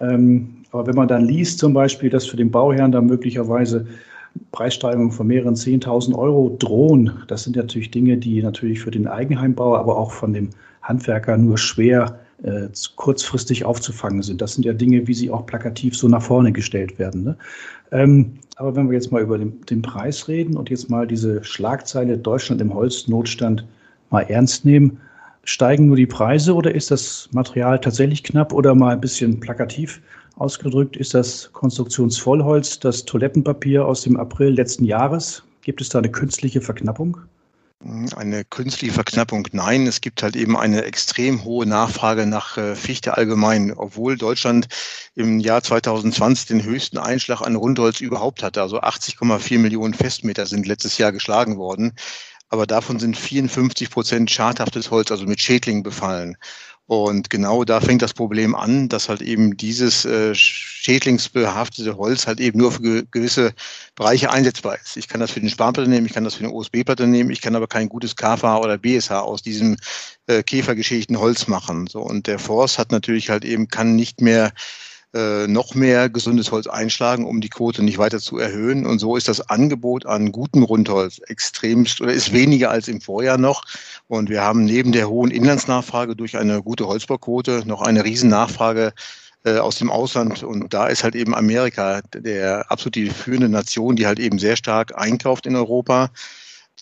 Ähm, 0.00 0.56
aber 0.70 0.86
wenn 0.86 0.96
man 0.96 1.08
dann 1.08 1.24
liest 1.24 1.60
zum 1.60 1.72
Beispiel, 1.72 2.10
dass 2.10 2.26
für 2.26 2.36
den 2.36 2.50
Bauherrn 2.50 2.92
da 2.92 3.00
möglicherweise 3.00 3.86
Preissteigerungen 4.52 5.12
von 5.12 5.26
mehreren 5.26 5.54
10.000 5.54 6.14
Euro 6.14 6.54
drohen. 6.58 7.22
Das 7.28 7.44
sind 7.44 7.56
natürlich 7.56 7.90
Dinge, 7.90 8.16
die 8.16 8.42
natürlich 8.42 8.80
für 8.80 8.90
den 8.90 9.06
Eigenheimbauer, 9.06 9.78
aber 9.78 9.96
auch 9.96 10.12
von 10.12 10.32
dem 10.32 10.50
Handwerker 10.82 11.36
nur 11.36 11.58
schwer 11.58 12.18
äh, 12.42 12.68
kurzfristig 12.96 13.64
aufzufangen 13.64 14.22
sind. 14.22 14.42
Das 14.42 14.54
sind 14.54 14.64
ja 14.64 14.72
Dinge, 14.72 15.06
wie 15.06 15.14
sie 15.14 15.30
auch 15.30 15.46
plakativ 15.46 15.96
so 15.96 16.08
nach 16.08 16.22
vorne 16.22 16.52
gestellt 16.52 16.98
werden. 16.98 17.22
Ne? 17.22 17.36
Ähm, 17.92 18.32
aber 18.56 18.74
wenn 18.74 18.88
wir 18.88 18.94
jetzt 18.94 19.12
mal 19.12 19.22
über 19.22 19.38
den, 19.38 19.60
den 19.66 19.82
Preis 19.82 20.28
reden 20.28 20.56
und 20.56 20.68
jetzt 20.70 20.90
mal 20.90 21.06
diese 21.06 21.42
Schlagzeile 21.44 22.18
Deutschland 22.18 22.60
im 22.60 22.74
Holznotstand 22.74 23.64
mal 24.10 24.22
ernst 24.22 24.64
nehmen, 24.64 24.98
steigen 25.44 25.86
nur 25.86 25.96
die 25.96 26.06
Preise 26.06 26.54
oder 26.54 26.74
ist 26.74 26.90
das 26.90 27.28
Material 27.32 27.80
tatsächlich 27.80 28.22
knapp 28.22 28.52
oder 28.52 28.74
mal 28.74 28.94
ein 28.94 29.00
bisschen 29.00 29.40
plakativ 29.40 30.00
Ausgedrückt 30.36 30.96
ist 30.96 31.14
das 31.14 31.52
Konstruktionsvollholz 31.52 32.80
das 32.80 33.04
Toilettenpapier 33.04 33.84
aus 33.86 34.02
dem 34.02 34.16
April 34.16 34.54
letzten 34.54 34.84
Jahres. 34.84 35.42
Gibt 35.62 35.80
es 35.80 35.90
da 35.90 35.98
eine 35.98 36.10
künstliche 36.10 36.60
Verknappung? 36.60 37.18
Eine 38.14 38.44
künstliche 38.44 38.94
Verknappung, 38.94 39.48
nein. 39.52 39.88
Es 39.88 40.00
gibt 40.00 40.22
halt 40.22 40.36
eben 40.36 40.56
eine 40.56 40.84
extrem 40.84 41.42
hohe 41.42 41.66
Nachfrage 41.66 42.26
nach 42.26 42.56
äh, 42.56 42.76
Fichte 42.76 43.16
allgemein, 43.16 43.72
obwohl 43.72 44.16
Deutschland 44.16 44.68
im 45.16 45.40
Jahr 45.40 45.64
2020 45.64 46.46
den 46.46 46.62
höchsten 46.62 46.98
Einschlag 46.98 47.40
an 47.42 47.56
Rundholz 47.56 48.00
überhaupt 48.00 48.44
hatte. 48.44 48.62
Also 48.62 48.80
80,4 48.80 49.58
Millionen 49.58 49.94
Festmeter 49.94 50.46
sind 50.46 50.66
letztes 50.66 50.96
Jahr 50.98 51.10
geschlagen 51.10 51.56
worden. 51.56 51.92
Aber 52.50 52.66
davon 52.66 53.00
sind 53.00 53.16
54 53.16 53.90
Prozent 53.90 54.30
schadhaftes 54.30 54.90
Holz, 54.90 55.10
also 55.10 55.24
mit 55.24 55.40
Schädlingen 55.40 55.82
befallen. 55.82 56.36
Und 56.92 57.30
genau 57.30 57.64
da 57.64 57.80
fängt 57.80 58.02
das 58.02 58.12
Problem 58.12 58.54
an, 58.54 58.90
dass 58.90 59.08
halt 59.08 59.22
eben 59.22 59.56
dieses 59.56 60.04
äh, 60.04 60.34
schädlingsbehaftete 60.34 61.96
Holz 61.96 62.26
halt 62.26 62.38
eben 62.38 62.58
nur 62.58 62.70
für 62.70 63.04
gewisse 63.10 63.54
Bereiche 63.94 64.30
einsetzbar 64.30 64.76
ist. 64.78 64.98
Ich 64.98 65.08
kann 65.08 65.18
das 65.18 65.30
für 65.30 65.40
den 65.40 65.48
Spanplatte 65.48 65.88
nehmen, 65.88 66.04
ich 66.04 66.12
kann 66.12 66.24
das 66.24 66.34
für 66.34 66.44
eine 66.44 66.52
OSB-Platte 66.52 67.06
nehmen, 67.06 67.30
ich 67.30 67.40
kann 67.40 67.56
aber 67.56 67.66
kein 67.66 67.88
gutes 67.88 68.14
KVH 68.14 68.58
oder 68.58 68.76
BSH 68.76 69.10
aus 69.12 69.40
diesem 69.40 69.78
äh, 70.26 70.42
käfergeschädigten 70.42 71.18
Holz 71.18 71.46
machen. 71.46 71.86
So, 71.86 72.02
und 72.02 72.26
der 72.26 72.38
Forst 72.38 72.78
hat 72.78 72.92
natürlich 72.92 73.30
halt 73.30 73.46
eben, 73.46 73.68
kann 73.68 73.96
nicht 73.96 74.20
mehr 74.20 74.52
äh, 75.14 75.46
noch 75.46 75.74
mehr 75.74 76.08
gesundes 76.08 76.50
Holz 76.52 76.66
einschlagen, 76.66 77.26
um 77.26 77.42
die 77.42 77.50
Quote 77.50 77.82
nicht 77.82 77.98
weiter 77.98 78.18
zu 78.18 78.38
erhöhen. 78.38 78.86
Und 78.86 78.98
so 78.98 79.16
ist 79.16 79.28
das 79.28 79.46
Angebot 79.50 80.06
an 80.06 80.32
gutem 80.32 80.62
Rundholz 80.62 81.20
extremst 81.26 82.00
oder 82.00 82.12
ist 82.12 82.32
weniger 82.32 82.70
als 82.70 82.88
im 82.88 83.00
Vorjahr 83.02 83.36
noch. 83.36 83.62
Und 84.12 84.28
wir 84.28 84.42
haben 84.42 84.66
neben 84.66 84.92
der 84.92 85.08
hohen 85.08 85.30
Inlandsnachfrage 85.30 86.14
durch 86.14 86.36
eine 86.36 86.62
gute 86.62 86.86
Holzbauquote 86.86 87.62
noch 87.64 87.80
eine 87.80 88.04
Riesennachfrage 88.04 88.92
äh, 89.46 89.56
aus 89.56 89.76
dem 89.76 89.90
Ausland. 89.90 90.42
Und 90.42 90.74
da 90.74 90.88
ist 90.88 91.02
halt 91.02 91.14
eben 91.14 91.34
Amerika 91.34 92.02
der 92.14 92.70
absolut 92.70 92.94
die 92.94 93.08
führende 93.08 93.48
Nation, 93.48 93.96
die 93.96 94.06
halt 94.06 94.18
eben 94.18 94.38
sehr 94.38 94.56
stark 94.56 94.92
einkauft 94.98 95.46
in 95.46 95.56
Europa 95.56 96.10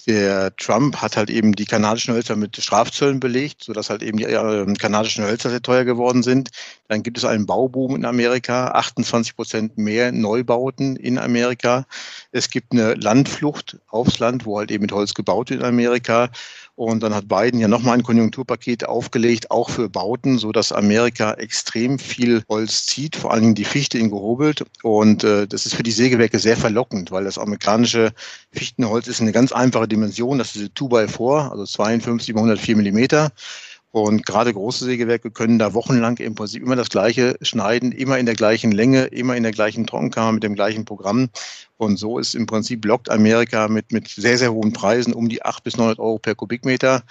der 0.06 0.54
Trump 0.56 0.96
hat 0.96 1.16
halt 1.16 1.30
eben 1.30 1.52
die 1.52 1.64
kanadischen 1.64 2.14
Hölzer 2.14 2.37
mit 2.37 2.56
Strafzöllen 2.56 3.20
belegt, 3.20 3.64
sodass 3.64 3.90
halt 3.90 4.02
eben 4.02 4.18
die 4.18 4.25
äh, 4.25 4.75
kanadischen 4.75 5.25
Hölzer 5.25 5.50
sehr 5.50 5.62
teuer 5.62 5.84
geworden 5.84 6.22
sind. 6.22 6.50
Dann 6.88 7.02
gibt 7.02 7.18
es 7.18 7.25
einen 7.25 7.46
Bauboom 7.46 7.96
in 7.96 8.04
Amerika, 8.04 8.68
28 8.68 9.37
Prozent 9.37 9.78
mehr 9.78 10.12
Neubauten 10.12 10.96
in 10.96 11.18
Amerika. 11.18 11.87
Es 12.32 12.50
gibt 12.50 12.72
eine 12.72 12.94
Landflucht 12.94 13.78
aufs 13.88 14.18
Land, 14.18 14.46
wo 14.46 14.58
halt 14.58 14.70
eben 14.70 14.82
mit 14.82 14.92
Holz 14.92 15.14
gebaut 15.14 15.50
wird 15.50 15.60
in 15.60 15.66
Amerika. 15.66 16.30
Und 16.80 17.02
dann 17.02 17.14
hat 17.14 17.28
Biden 17.28 17.60
ja 17.60 17.68
nochmal 17.68 17.99
ein 17.99 18.02
Konjunkturpaket 18.02 18.88
aufgelegt, 18.88 19.50
auch 19.50 19.68
für 19.68 19.90
Bauten, 19.90 20.38
so 20.38 20.50
dass 20.50 20.72
Amerika 20.72 21.34
extrem 21.34 21.99
viel 21.99 22.42
Holz 22.49 22.87
zieht, 22.87 23.16
vor 23.16 23.32
allen 23.32 23.42
Dingen 23.42 23.54
die 23.54 23.66
Fichte 23.66 23.99
in 23.99 24.08
gehobelt. 24.08 24.64
Und 24.82 25.22
äh, 25.22 25.46
das 25.46 25.66
ist 25.66 25.75
für 25.75 25.82
die 25.82 25.90
Sägewerke 25.90 26.38
sehr 26.38 26.56
verlockend, 26.56 27.10
weil 27.10 27.25
das 27.25 27.37
amerikanische 27.37 28.12
Fichtenholz 28.52 29.08
ist 29.08 29.20
eine 29.20 29.32
ganz 29.32 29.52
einfache 29.52 29.88
Dimension. 29.88 30.38
Das 30.38 30.56
ist 30.56 30.62
eine 30.62 30.68
2x4, 30.68 31.50
also 31.50 31.66
52 31.66 32.32
mal 32.32 32.40
104 32.40 32.76
Millimeter. 32.76 33.30
Und 33.92 34.25
gerade 34.25 34.52
große 34.52 34.85
Sägewerke 34.85 35.32
können 35.32 35.59
da 35.59 35.75
wochenlang 35.75 36.16
im 36.18 36.37
Prinzip 36.37 36.62
immer 36.62 36.76
das 36.76 36.90
Gleiche 36.90 37.37
schneiden, 37.42 37.90
immer 37.90 38.18
in 38.18 38.26
der 38.26 38.37
gleichen 38.37 38.70
Länge, 38.70 39.06
immer 39.06 39.37
in 39.37 39.42
der 39.42 39.50
gleichen 39.50 39.85
Trockenkammer 39.87 40.32
mit 40.32 40.44
dem 40.44 40.54
gleichen 40.54 40.85
Programm. 40.85 41.28
Und 41.76 41.97
so 41.97 42.18
ist 42.18 42.35
im 42.35 42.47
Prinzip 42.47 42.85
lockt 42.85 43.11
Amerika 43.11 43.66
mit, 43.66 43.90
mit 43.90 44.06
sehr, 44.06 44.38
sehr 44.38 44.52
hohen 44.52 44.73
Preisen 44.73 45.12
um 45.12 45.28
die 45.28 45.42
800 45.42 45.64
bis 45.64 45.76
900 45.76 45.99
Euro 45.99 46.18
per 46.18 46.37
Kubikmeter 46.37 47.02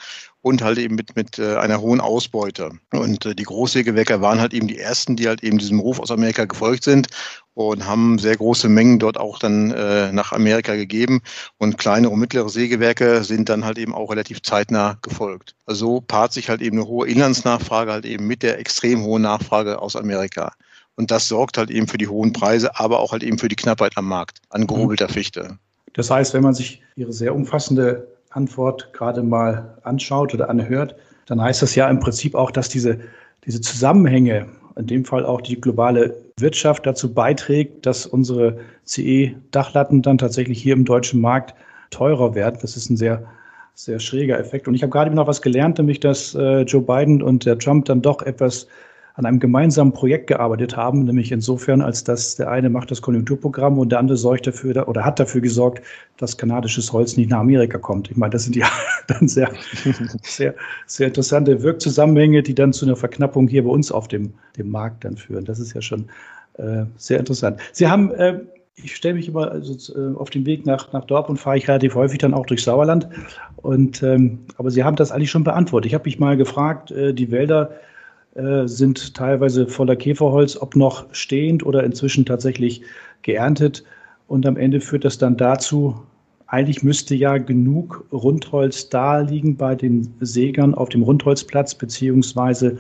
und 0.42 0.62
halt 0.62 0.78
eben 0.78 0.96
mit, 0.96 1.16
mit 1.16 1.38
äh, 1.38 1.56
einer 1.58 1.82
hohen 1.82 2.00
Ausbeute. 2.00 2.72
Und 2.94 3.26
äh, 3.26 3.36
die 3.36 3.44
Großsägewerke 3.44 4.22
waren 4.22 4.40
halt 4.40 4.54
eben 4.54 4.68
die 4.68 4.78
ersten, 4.78 5.16
die 5.16 5.28
halt 5.28 5.44
eben 5.44 5.58
diesem 5.58 5.80
Ruf 5.80 6.00
aus 6.00 6.12
Amerika 6.12 6.46
gefolgt 6.46 6.84
sind 6.84 7.08
und 7.56 7.86
haben 7.86 8.20
sehr 8.20 8.38
große 8.38 8.70
Mengen 8.70 9.00
dort 9.00 9.18
auch 9.20 9.38
dann 9.40 9.72
äh, 9.72 10.14
nach 10.14 10.32
Amerika 10.32 10.76
gegeben. 10.76 11.22
Und 11.58 11.78
kleinere 11.78 12.14
und 12.14 12.20
mittlere 12.20 12.48
Sägewerke 12.48 13.24
sind 13.24 13.50
dann 13.50 13.66
halt 13.66 13.78
eben 13.78 13.94
auch 13.94 14.12
relativ 14.12 14.42
zeitnah 14.42 14.98
gefolgt. 15.02 15.56
Also 15.66 15.86
so 15.86 16.02
paart 16.02 16.32
sich 16.32 16.50
halt 16.50 16.62
eben 16.62 16.78
eine 16.78 16.88
hohe 16.88 17.08
Inlandsnachfrage 17.08 17.92
halt 17.92 18.06
eben 18.06 18.26
mit 18.26 18.44
der 18.44 18.60
extrem 18.60 19.04
hohen 19.04 19.24
Nachfrage 19.24 19.82
aus 19.82 19.96
Amerika. 19.96 20.54
Und 20.96 21.12
das 21.12 21.28
sorgt 21.28 21.58
halt 21.58 21.70
eben 21.70 21.88
für 21.88 21.98
die 21.98 22.08
hohen 22.08 22.34
Preise, 22.34 22.78
aber 22.78 23.00
auch 23.00 23.12
halt 23.12 23.24
eben 23.24 23.38
für 23.38 23.48
die 23.48 23.56
Knappheit 23.56 23.98
am 23.98 24.08
Markt 24.08 24.40
an 24.50 24.68
gehobelter 24.68 25.10
Fichte. 25.10 25.58
Das 25.94 26.12
heißt, 26.12 26.34
wenn 26.34 26.44
man 26.44 26.54
sich 26.54 26.82
Ihre 26.96 27.14
sehr 27.14 27.36
umfassende 27.36 28.19
Antwort 28.30 28.94
gerade 28.94 29.24
mal 29.24 29.78
anschaut 29.84 30.34
oder 30.34 30.50
anhört, 30.50 30.96
dann 31.26 31.42
heißt 31.42 31.62
das 31.62 31.76
ja 31.76 31.90
im 31.90 32.00
Prinzip 32.00 32.36
auch, 32.36 32.52
dass 32.52 32.70
diese, 32.70 33.00
diese 33.46 33.62
Zusammenhänge, 33.62 34.48
in 34.76 34.88
dem 34.88 35.06
Fall 35.06 35.26
auch 35.26 35.42
die 35.42 35.60
globale 35.60 36.16
Wirtschaft 36.40 36.86
dazu 36.86 37.14
beiträgt, 37.14 37.86
dass 37.86 38.06
unsere 38.06 38.60
CE-Dachlatten 38.86 40.02
dann 40.02 40.18
tatsächlich 40.18 40.62
hier 40.62 40.74
im 40.74 40.86
deutschen 40.86 41.22
Markt 41.22 41.54
teurer 41.90 42.34
werden. 42.36 42.60
Das 42.62 42.78
ist 42.78 42.90
ein 42.90 42.98
sehr, 42.98 43.24
sehr 43.76 44.00
schräger 44.00 44.40
Effekt. 44.40 44.68
Und 44.68 44.76
ich 44.76 44.84
habe 44.84 44.92
gerade 44.92 45.14
noch 45.14 45.28
was 45.28 45.42
gelernt, 45.42 45.78
nämlich 45.78 46.00
dass 46.00 46.34
äh, 46.36 46.62
Joe 46.62 46.82
Biden 46.82 47.22
und 47.22 47.46
der 47.46 47.58
Trump 47.58 47.86
dann 47.86 48.02
doch 48.02 48.22
etwas 48.22 48.68
an 49.20 49.26
einem 49.26 49.40
gemeinsamen 49.42 49.92
Projekt 49.92 50.28
gearbeitet 50.28 50.78
haben, 50.78 51.04
nämlich 51.04 51.34
insofern, 51.34 51.82
als 51.82 52.06
dass 52.06 52.38
der 52.38 52.50
eine 52.50 52.70
macht 52.70 52.90
das 52.90 53.02
Konjunkturprogramm 53.02 53.78
und 53.78 53.92
der 53.92 54.00
andere 54.00 54.16
sorgt 54.16 54.48
dafür 54.48 54.88
oder 54.88 55.04
hat 55.04 55.20
dafür 55.20 55.42
gesorgt, 55.42 55.82
dass 56.16 56.38
kanadisches 56.38 56.94
Holz 56.94 57.18
nicht 57.18 57.30
nach 57.30 57.40
Amerika 57.40 57.78
kommt. 57.78 58.10
Ich 58.10 58.16
meine, 58.16 58.30
das 58.30 58.46
sind 58.46 58.56
ja 58.56 58.70
dann 59.08 59.28
sehr, 59.28 59.52
sehr, 60.22 60.56
sehr 60.86 61.08
interessante 61.08 61.62
Wirkzusammenhänge, 61.62 62.44
die 62.44 62.56
dann 62.56 62.72
zu 62.72 62.86
einer 62.86 62.96
Verknappung 62.96 63.50
hier 63.50 63.66
bei 63.66 63.70
uns 63.70 63.92
auf 63.92 64.08
dem, 64.08 64.32
dem 64.58 64.70
Markt 64.72 65.04
dann 65.04 65.18
führen. 65.18 65.44
Das 65.44 65.60
ist 65.60 65.74
ja 65.74 65.82
schon 65.82 66.06
äh, 66.54 66.86
sehr 66.96 67.20
interessant. 67.20 67.60
Sie 67.74 67.90
haben 67.90 68.12
äh, 68.12 68.40
ich 68.82 68.96
stelle 68.96 69.16
mich 69.16 69.28
immer 69.28 69.52
also, 69.52 69.94
äh, 70.00 70.16
auf 70.16 70.30
den 70.30 70.46
Weg 70.46 70.66
nach, 70.66 70.94
nach 70.94 71.04
Dortmund, 71.04 71.42
fahre 71.42 71.58
ich 71.58 71.68
relativ 71.68 71.96
häufig 71.96 72.20
dann 72.20 72.34
auch 72.34 72.46
durch 72.46 72.64
Sauerland. 72.64 73.10
Und, 73.58 74.02
ähm, 74.02 74.40
aber 74.56 74.72
Sie 74.72 74.86
haben 74.86 74.96
das 74.96 75.12
eigentlich 75.12 75.30
schon 75.30 75.44
beantwortet. 75.44 75.88
Ich 75.88 75.94
habe 75.94 76.06
mich 76.06 76.20
mal 76.20 76.38
gefragt, 76.38 76.92
äh, 76.92 77.14
die 77.14 77.30
Wälder 77.30 77.72
äh, 78.40 78.68
sind 78.68 79.14
teilweise 79.14 79.68
voller 79.68 79.96
Käferholz, 79.96 80.58
ob 80.58 80.76
noch 80.76 81.06
stehend 81.12 81.66
oder 81.66 81.84
inzwischen 81.84 82.26
tatsächlich 82.26 82.82
geerntet. 83.22 83.84
Und 84.28 84.46
am 84.46 84.58
Ende 84.58 84.80
führt 84.80 85.06
das 85.06 85.18
dann 85.18 85.38
dazu, 85.38 85.96
eigentlich 86.48 86.82
müsste 86.82 87.16
ja 87.16 87.38
genug 87.38 88.06
Rundholz 88.12 88.90
da 88.90 89.20
liegen 89.20 89.56
bei 89.56 89.76
den 89.76 90.14
Sägern 90.20 90.74
auf 90.74 90.90
dem 90.90 91.04
Rundholzplatz 91.04 91.76
beziehungsweise 91.76 92.78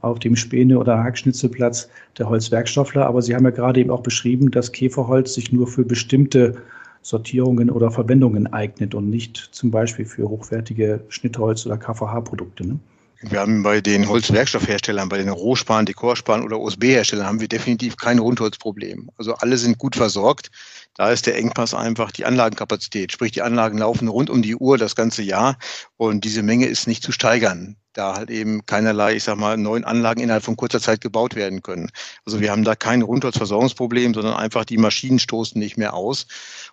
auf 0.00 0.18
dem 0.18 0.36
Späne- 0.36 0.78
oder 0.78 1.02
Hackschnitzelplatz 1.02 1.90
der 2.16 2.28
Holzwerkstoffler. 2.30 3.04
Aber 3.04 3.20
Sie 3.20 3.34
haben 3.34 3.44
ja 3.44 3.50
gerade 3.50 3.80
eben 3.80 3.90
auch 3.90 4.02
beschrieben, 4.02 4.50
dass 4.50 4.72
Käferholz 4.72 5.34
sich 5.34 5.52
nur 5.52 5.66
für 5.66 5.84
bestimmte 5.84 6.56
Sortierungen 7.02 7.70
oder 7.70 7.90
Verwendungen 7.90 8.46
eignet 8.52 8.94
und 8.94 9.10
nicht 9.10 9.36
zum 9.52 9.70
Beispiel 9.70 10.04
für 10.06 10.28
hochwertige 10.28 11.00
Schnittholz- 11.08 11.66
oder 11.66 11.76
KVH-Produkte. 11.76 12.66
Ne? 12.66 12.78
Wir 13.22 13.40
haben 13.40 13.62
bei 13.62 13.82
den 13.82 14.08
Holzwerkstoffherstellern, 14.08 15.10
bei 15.10 15.18
den 15.18 15.28
Rohsparen, 15.28 15.84
Dekorsparen 15.84 16.42
oder 16.42 16.58
OSB-Herstellern 16.58 17.26
haben 17.26 17.40
wir 17.40 17.48
definitiv 17.48 17.98
kein 17.98 18.18
Rundholzproblem. 18.18 19.10
Also 19.18 19.34
alle 19.34 19.58
sind 19.58 19.76
gut 19.76 19.94
versorgt. 19.94 20.50
Da 20.94 21.10
ist 21.10 21.26
der 21.26 21.36
Engpass 21.36 21.74
einfach 21.74 22.12
die 22.12 22.24
Anlagenkapazität. 22.24 23.12
Sprich, 23.12 23.32
die 23.32 23.42
Anlagen 23.42 23.76
laufen 23.76 24.08
rund 24.08 24.30
um 24.30 24.40
die 24.40 24.56
Uhr 24.56 24.78
das 24.78 24.96
ganze 24.96 25.22
Jahr 25.22 25.58
und 25.98 26.24
diese 26.24 26.42
Menge 26.42 26.66
ist 26.66 26.86
nicht 26.86 27.02
zu 27.02 27.12
steigern 27.12 27.76
da 27.92 28.14
halt 28.14 28.30
eben 28.30 28.64
keinerlei, 28.66 29.16
ich 29.16 29.24
sag 29.24 29.36
mal, 29.36 29.56
neuen 29.56 29.84
Anlagen 29.84 30.20
innerhalb 30.20 30.44
von 30.44 30.56
kurzer 30.56 30.80
Zeit 30.80 31.00
gebaut 31.00 31.34
werden 31.34 31.62
können. 31.62 31.90
Also 32.24 32.40
wir 32.40 32.50
haben 32.50 32.64
da 32.64 32.76
kein 32.76 33.02
Rundholzversorgungsproblem, 33.02 34.14
sondern 34.14 34.34
einfach 34.34 34.64
die 34.64 34.78
Maschinen 34.78 35.18
stoßen 35.18 35.58
nicht 35.58 35.76
mehr 35.76 35.94
aus. 35.94 36.26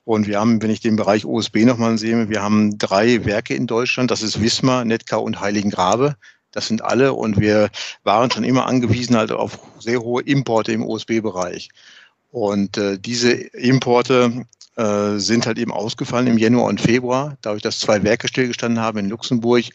Und 0.03 0.27
wir 0.27 0.39
haben, 0.39 0.61
wenn 0.61 0.69
ich 0.69 0.79
den 0.79 0.95
Bereich 0.95 1.25
OSB 1.25 1.65
nochmal 1.65 1.97
sehe, 1.97 2.29
wir 2.29 2.43
haben 2.43 2.77
drei 2.77 3.25
Werke 3.25 3.55
in 3.55 3.67
Deutschland. 3.67 4.11
Das 4.11 4.21
ist 4.21 4.41
Wismar, 4.41 4.85
Netkau 4.85 5.21
und 5.21 5.41
Heiligengrabe. 5.41 6.15
Das 6.51 6.67
sind 6.67 6.83
alle 6.83 7.13
und 7.13 7.39
wir 7.39 7.69
waren 8.03 8.31
schon 8.31 8.43
immer 8.43 8.65
angewiesen 8.65 9.15
halt 9.15 9.31
auf 9.31 9.59
sehr 9.79 10.01
hohe 10.01 10.23
Importe 10.23 10.71
im 10.71 10.83
OSB-Bereich. 10.83 11.69
Und 12.31 12.77
äh, 12.77 12.97
diese 12.99 13.31
Importe 13.31 14.45
äh, 14.75 15.17
sind 15.17 15.45
halt 15.45 15.57
eben 15.57 15.71
ausgefallen 15.71 16.27
im 16.27 16.37
Januar 16.37 16.65
und 16.65 16.81
Februar, 16.81 17.37
dadurch, 17.41 17.63
dass 17.63 17.79
zwei 17.79 18.03
Werke 18.03 18.27
stillgestanden 18.27 18.81
haben 18.81 18.99
in 18.99 19.09
Luxemburg 19.09 19.65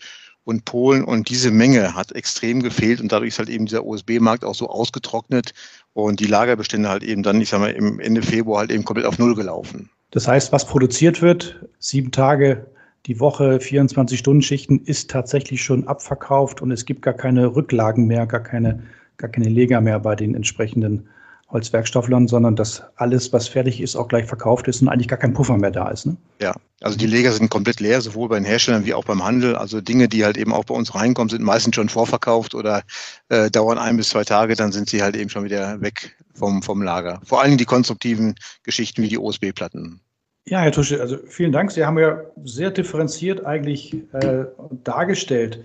und 0.44 0.64
Polen. 0.64 1.04
Und 1.04 1.28
diese 1.28 1.50
Menge 1.50 1.94
hat 1.94 2.12
extrem 2.12 2.62
gefehlt 2.62 3.00
und 3.00 3.10
dadurch 3.10 3.28
ist 3.28 3.38
halt 3.38 3.48
eben 3.48 3.66
dieser 3.66 3.84
OSB-Markt 3.84 4.44
auch 4.44 4.54
so 4.54 4.68
ausgetrocknet 4.68 5.54
und 5.92 6.20
die 6.20 6.26
Lagerbestände 6.26 6.88
halt 6.88 7.02
eben 7.02 7.22
dann, 7.22 7.40
ich 7.40 7.50
sag 7.50 7.60
mal, 7.60 7.72
im 7.72 8.00
Ende 8.00 8.22
Februar 8.22 8.60
halt 8.60 8.70
eben 8.70 8.84
komplett 8.84 9.06
auf 9.06 9.18
Null 9.18 9.34
gelaufen. 9.34 9.90
Das 10.10 10.28
heißt, 10.28 10.52
was 10.52 10.66
produziert 10.66 11.22
wird, 11.22 11.66
sieben 11.78 12.10
Tage 12.12 12.66
die 13.06 13.18
Woche, 13.18 13.58
24-Stunden-Schichten, 13.58 14.80
ist 14.84 15.10
tatsächlich 15.10 15.62
schon 15.62 15.88
abverkauft 15.88 16.62
und 16.62 16.70
es 16.70 16.84
gibt 16.84 17.02
gar 17.02 17.14
keine 17.14 17.54
Rücklagen 17.54 18.06
mehr, 18.06 18.26
gar 18.26 18.42
keine, 18.42 18.82
gar 19.16 19.30
keine 19.30 19.48
Leger 19.48 19.80
mehr 19.80 19.98
bei 19.98 20.14
den 20.14 20.34
entsprechenden 20.34 21.08
Holzwerkstofflern, 21.52 22.28
sondern 22.28 22.56
dass 22.56 22.82
alles, 22.96 23.32
was 23.32 23.46
fertig 23.46 23.80
ist, 23.80 23.94
auch 23.94 24.08
gleich 24.08 24.26
verkauft 24.26 24.68
ist 24.68 24.80
und 24.80 24.88
eigentlich 24.88 25.08
gar 25.08 25.18
kein 25.18 25.34
Puffer 25.34 25.58
mehr 25.58 25.70
da 25.70 25.88
ist. 25.88 26.06
Ne? 26.06 26.16
Ja, 26.40 26.54
also 26.80 26.96
die 26.96 27.06
Leger 27.06 27.32
sind 27.32 27.50
komplett 27.50 27.80
leer, 27.80 28.00
sowohl 28.00 28.28
bei 28.28 28.36
den 28.36 28.46
Herstellern 28.46 28.86
wie 28.86 28.94
auch 28.94 29.04
beim 29.04 29.22
Handel. 29.22 29.54
Also 29.54 29.80
Dinge, 29.80 30.08
die 30.08 30.24
halt 30.24 30.38
eben 30.38 30.52
auch 30.52 30.64
bei 30.64 30.74
uns 30.74 30.94
reinkommen, 30.94 31.28
sind 31.28 31.42
meistens 31.42 31.74
schon 31.74 31.90
vorverkauft 31.90 32.54
oder 32.54 32.82
äh, 33.28 33.50
dauern 33.50 33.78
ein 33.78 33.98
bis 33.98 34.08
zwei 34.08 34.24
Tage, 34.24 34.56
dann 34.56 34.72
sind 34.72 34.88
sie 34.88 35.02
halt 35.02 35.14
eben 35.14 35.28
schon 35.28 35.44
wieder 35.44 35.80
weg 35.82 36.16
vom, 36.34 36.62
vom 36.62 36.82
Lager. 36.82 37.20
Vor 37.24 37.42
allem 37.42 37.58
die 37.58 37.66
konstruktiven 37.66 38.34
Geschichten 38.62 39.02
wie 39.02 39.08
die 39.08 39.18
OSB-Platten. 39.18 40.00
Ja, 40.46 40.60
Herr 40.60 40.72
Tusche, 40.72 41.00
also 41.00 41.18
vielen 41.26 41.52
Dank. 41.52 41.70
Sie 41.70 41.84
haben 41.84 41.98
ja 41.98 42.20
sehr 42.44 42.70
differenziert 42.70 43.46
eigentlich 43.46 43.94
äh, 44.12 44.44
dargestellt, 44.82 45.62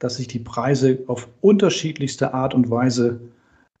dass 0.00 0.16
sich 0.16 0.26
die 0.26 0.40
Preise 0.40 0.98
auf 1.06 1.28
unterschiedlichste 1.40 2.34
Art 2.34 2.52
und 2.52 2.68
Weise 2.68 3.20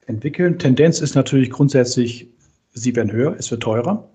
entwickeln. 0.06 0.58
Tendenz 0.58 1.00
ist 1.00 1.16
natürlich 1.16 1.50
grundsätzlich, 1.50 2.28
sie 2.72 2.94
werden 2.94 3.10
höher, 3.10 3.34
es 3.36 3.50
wird 3.50 3.62
teurer. 3.64 4.08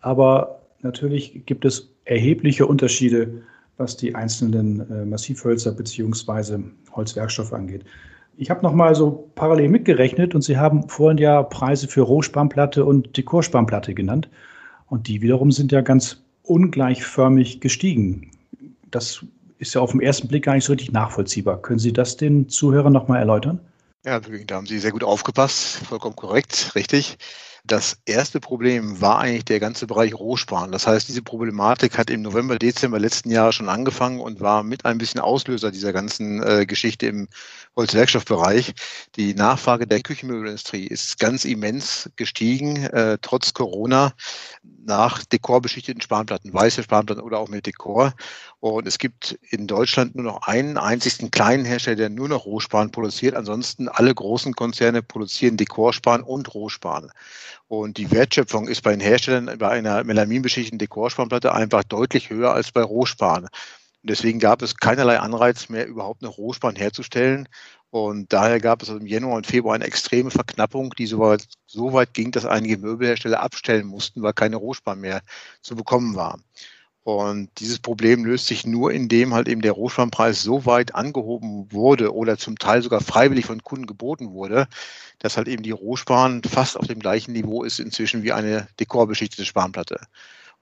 Aber 0.00 0.62
natürlich 0.80 1.44
gibt 1.44 1.64
es 1.66 1.90
erhebliche 2.06 2.66
Unterschiede, 2.66 3.42
was 3.76 3.96
die 3.96 4.14
einzelnen 4.14 4.90
äh, 4.90 5.04
Massivhölzer 5.04 5.72
bzw. 5.72 6.60
Holzwerkstoffe 6.92 7.52
angeht. 7.52 7.84
Ich 8.38 8.50
habe 8.50 8.62
noch 8.62 8.72
mal 8.72 8.94
so 8.94 9.30
parallel 9.34 9.68
mitgerechnet 9.68 10.34
und 10.34 10.42
Sie 10.42 10.56
haben 10.56 10.88
vorhin 10.88 11.18
ja 11.18 11.42
Preise 11.42 11.88
für 11.88 12.00
Rohspannplatte 12.00 12.84
und 12.84 13.16
Dekorspannplatte 13.16 13.92
genannt. 13.92 14.30
Und 14.92 15.08
die 15.08 15.22
wiederum 15.22 15.50
sind 15.52 15.72
ja 15.72 15.80
ganz 15.80 16.18
ungleichförmig 16.42 17.62
gestiegen. 17.62 18.30
Das 18.90 19.24
ist 19.56 19.72
ja 19.72 19.80
auf 19.80 19.92
den 19.92 20.02
ersten 20.02 20.28
Blick 20.28 20.44
gar 20.44 20.52
nicht 20.52 20.66
so 20.66 20.74
richtig 20.74 20.92
nachvollziehbar. 20.92 21.62
Können 21.62 21.78
Sie 21.78 21.94
das 21.94 22.18
den 22.18 22.50
Zuhörern 22.50 22.92
noch 22.92 23.08
mal 23.08 23.16
erläutern? 23.16 23.58
Ja, 24.04 24.20
da 24.20 24.54
haben 24.54 24.66
Sie 24.66 24.78
sehr 24.78 24.90
gut 24.90 25.02
aufgepasst, 25.02 25.78
vollkommen 25.86 26.14
korrekt, 26.14 26.72
richtig. 26.74 27.16
Das 27.64 27.96
erste 28.06 28.40
Problem 28.40 29.00
war 29.00 29.20
eigentlich 29.20 29.44
der 29.44 29.60
ganze 29.60 29.86
Bereich 29.86 30.14
Rohsparen. 30.14 30.72
Das 30.72 30.88
heißt, 30.88 31.06
diese 31.06 31.22
Problematik 31.22 31.96
hat 31.96 32.10
im 32.10 32.22
November, 32.22 32.58
Dezember 32.58 32.98
letzten 32.98 33.30
Jahres 33.30 33.54
schon 33.54 33.68
angefangen 33.68 34.18
und 34.18 34.40
war 34.40 34.64
mit 34.64 34.84
ein 34.84 34.98
bisschen 34.98 35.20
Auslöser 35.20 35.70
dieser 35.70 35.92
ganzen 35.92 36.42
äh, 36.42 36.66
Geschichte 36.66 37.06
im 37.06 37.28
Holzwerkstoffbereich. 37.76 38.74
Die 39.14 39.34
Nachfrage 39.34 39.86
der 39.86 40.00
Küchenmöbelindustrie 40.00 40.88
ist 40.88 41.20
ganz 41.20 41.44
immens 41.44 42.10
gestiegen, 42.16 42.84
äh, 42.86 43.18
trotz 43.22 43.54
Corona, 43.54 44.12
nach 44.84 45.24
dekorbeschichteten 45.24 46.00
Spanplatten, 46.00 46.52
weiße 46.52 46.82
Spanplatten 46.82 47.22
oder 47.22 47.38
auch 47.38 47.48
mit 47.48 47.66
Dekor. 47.66 48.14
Und 48.58 48.86
es 48.86 48.98
gibt 48.98 49.38
in 49.50 49.66
Deutschland 49.66 50.14
nur 50.14 50.24
noch 50.24 50.42
einen 50.42 50.78
einzigen 50.78 51.30
kleinen 51.30 51.64
Hersteller, 51.64 51.96
der 51.96 52.10
nur 52.10 52.28
noch 52.28 52.44
Rohspan 52.44 52.90
produziert. 52.90 53.34
Ansonsten 53.34 53.88
alle 53.88 54.14
großen 54.14 54.54
Konzerne 54.54 55.02
produzieren 55.02 55.56
Dekorspan 55.56 56.22
und 56.22 56.52
Rohspan. 56.54 57.10
Und 57.72 57.96
die 57.96 58.10
Wertschöpfung 58.10 58.68
ist 58.68 58.82
bei 58.82 58.90
den 58.90 59.00
Herstellern 59.00 59.56
bei 59.56 59.70
einer 59.70 60.04
melaminbeschichteten 60.04 60.78
Dekorspanplatte 60.78 61.54
einfach 61.54 61.82
deutlich 61.84 62.28
höher 62.28 62.52
als 62.52 62.70
bei 62.70 62.82
Rohspan. 62.82 63.48
Deswegen 64.02 64.40
gab 64.40 64.60
es 64.60 64.76
keinerlei 64.76 65.18
Anreiz 65.18 65.70
mehr, 65.70 65.86
überhaupt 65.86 66.20
noch 66.20 66.36
Rohspan 66.36 66.76
herzustellen. 66.76 67.48
Und 67.88 68.30
daher 68.30 68.60
gab 68.60 68.82
es 68.82 68.90
im 68.90 69.06
Januar 69.06 69.36
und 69.36 69.46
Februar 69.46 69.74
eine 69.74 69.86
extreme 69.86 70.30
Verknappung, 70.30 70.90
die 70.98 71.06
so 71.06 71.18
weit, 71.20 71.46
so 71.64 71.94
weit 71.94 72.12
ging, 72.12 72.30
dass 72.30 72.44
einige 72.44 72.76
Möbelhersteller 72.76 73.40
abstellen 73.40 73.86
mussten, 73.86 74.20
weil 74.20 74.34
keine 74.34 74.56
Rohspan 74.56 75.00
mehr 75.00 75.22
zu 75.62 75.74
bekommen 75.74 76.14
war. 76.14 76.40
Und 77.04 77.50
dieses 77.58 77.80
Problem 77.80 78.24
löst 78.24 78.46
sich 78.46 78.64
nur, 78.64 78.92
indem 78.92 79.34
halt 79.34 79.48
eben 79.48 79.60
der 79.60 79.72
Rohspanpreis 79.72 80.42
so 80.42 80.66
weit 80.66 80.94
angehoben 80.94 81.72
wurde 81.72 82.14
oder 82.14 82.38
zum 82.38 82.58
Teil 82.58 82.80
sogar 82.82 83.00
freiwillig 83.00 83.46
von 83.46 83.62
Kunden 83.64 83.86
geboten 83.86 84.32
wurde, 84.32 84.68
dass 85.18 85.36
halt 85.36 85.48
eben 85.48 85.64
die 85.64 85.72
Rohspan 85.72 86.42
fast 86.44 86.76
auf 86.76 86.86
dem 86.86 87.00
gleichen 87.00 87.32
Niveau 87.32 87.64
ist 87.64 87.80
inzwischen 87.80 88.22
wie 88.22 88.32
eine 88.32 88.68
dekorbeschichtete 88.78 89.44
Spanplatte. 89.44 90.00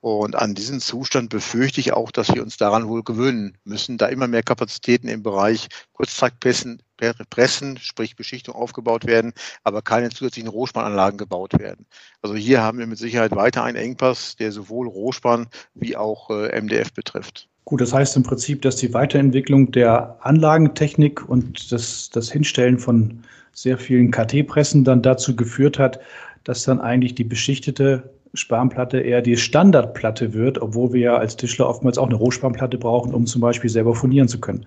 Und 0.01 0.35
an 0.35 0.55
diesen 0.55 0.81
Zustand 0.81 1.29
befürchte 1.29 1.81
ich 1.81 1.93
auch, 1.93 2.11
dass 2.11 2.35
wir 2.35 2.43
uns 2.43 2.57
daran 2.57 2.89
wohl 2.89 3.03
gewöhnen 3.03 3.59
müssen, 3.65 3.99
da 3.99 4.07
immer 4.07 4.29
mehr 4.29 4.43
Kapazitäten 4.43 5.09
im 5.09 5.23
Bereich 5.23 5.69
Kurztaktpressen, 5.93 6.83
Pressen, 7.31 7.79
sprich 7.79 8.17
Beschichtung 8.17 8.55
aufgebaut 8.55 9.07
werden, 9.07 9.33
aber 9.65 9.83
keine 9.83 10.11
zusätzlichen 10.11 10.51
Rohspananlagen 10.51 11.19
gebaut 11.19 11.59
werden. 11.59 11.87
Also 12.23 12.35
hier 12.35 12.63
haben 12.63 12.79
wir 12.79 12.87
mit 12.87 12.99
Sicherheit 12.99 13.35
weiter 13.35 13.65
einen 13.65 13.77
Engpass, 13.77 14.37
der 14.37 14.53
sowohl 14.53 14.89
Rohspan 14.89 15.49
wie 15.75 15.97
auch 15.97 16.31
äh, 16.31 16.61
MDF 16.61 16.93
betrifft. 16.93 17.49
Gut, 17.65 17.81
das 17.81 17.93
heißt 17.93 18.17
im 18.17 18.23
Prinzip, 18.23 18.63
dass 18.63 18.77
die 18.77 18.93
Weiterentwicklung 18.93 19.71
der 19.71 20.19
Anlagentechnik 20.21 21.29
und 21.29 21.73
das, 21.73 22.11
das 22.11 22.31
Hinstellen 22.31 22.79
von 22.79 23.23
sehr 23.53 23.79
vielen 23.79 24.11
KT-Pressen 24.11 24.85
dann 24.85 25.03
dazu 25.03 25.37
geführt 25.37 25.79
hat, 25.79 26.01
dass 26.45 26.65
dann 26.65 26.81
eigentlich 26.81 27.15
die 27.15 27.25
beschichtete 27.25 28.11
Spanplatte 28.35 29.01
eher 29.01 29.23
die 29.23 29.37
Standardplatte 29.37 30.33
wird, 30.33 30.61
obwohl 30.61 30.93
wir 30.93 31.01
ja 31.01 31.17
als 31.17 31.37
Tischler 31.37 31.69
oftmals 31.69 31.99
auch 31.99 32.07
eine 32.07 32.15
Rohspanplatte 32.15 32.79
brauchen, 32.79 33.13
um 33.13 33.27
zum 33.27 33.41
Beispiel 33.41 33.71
selber 33.71 33.95
furnieren 33.95 34.29
zu 34.29 34.41
können. 34.41 34.67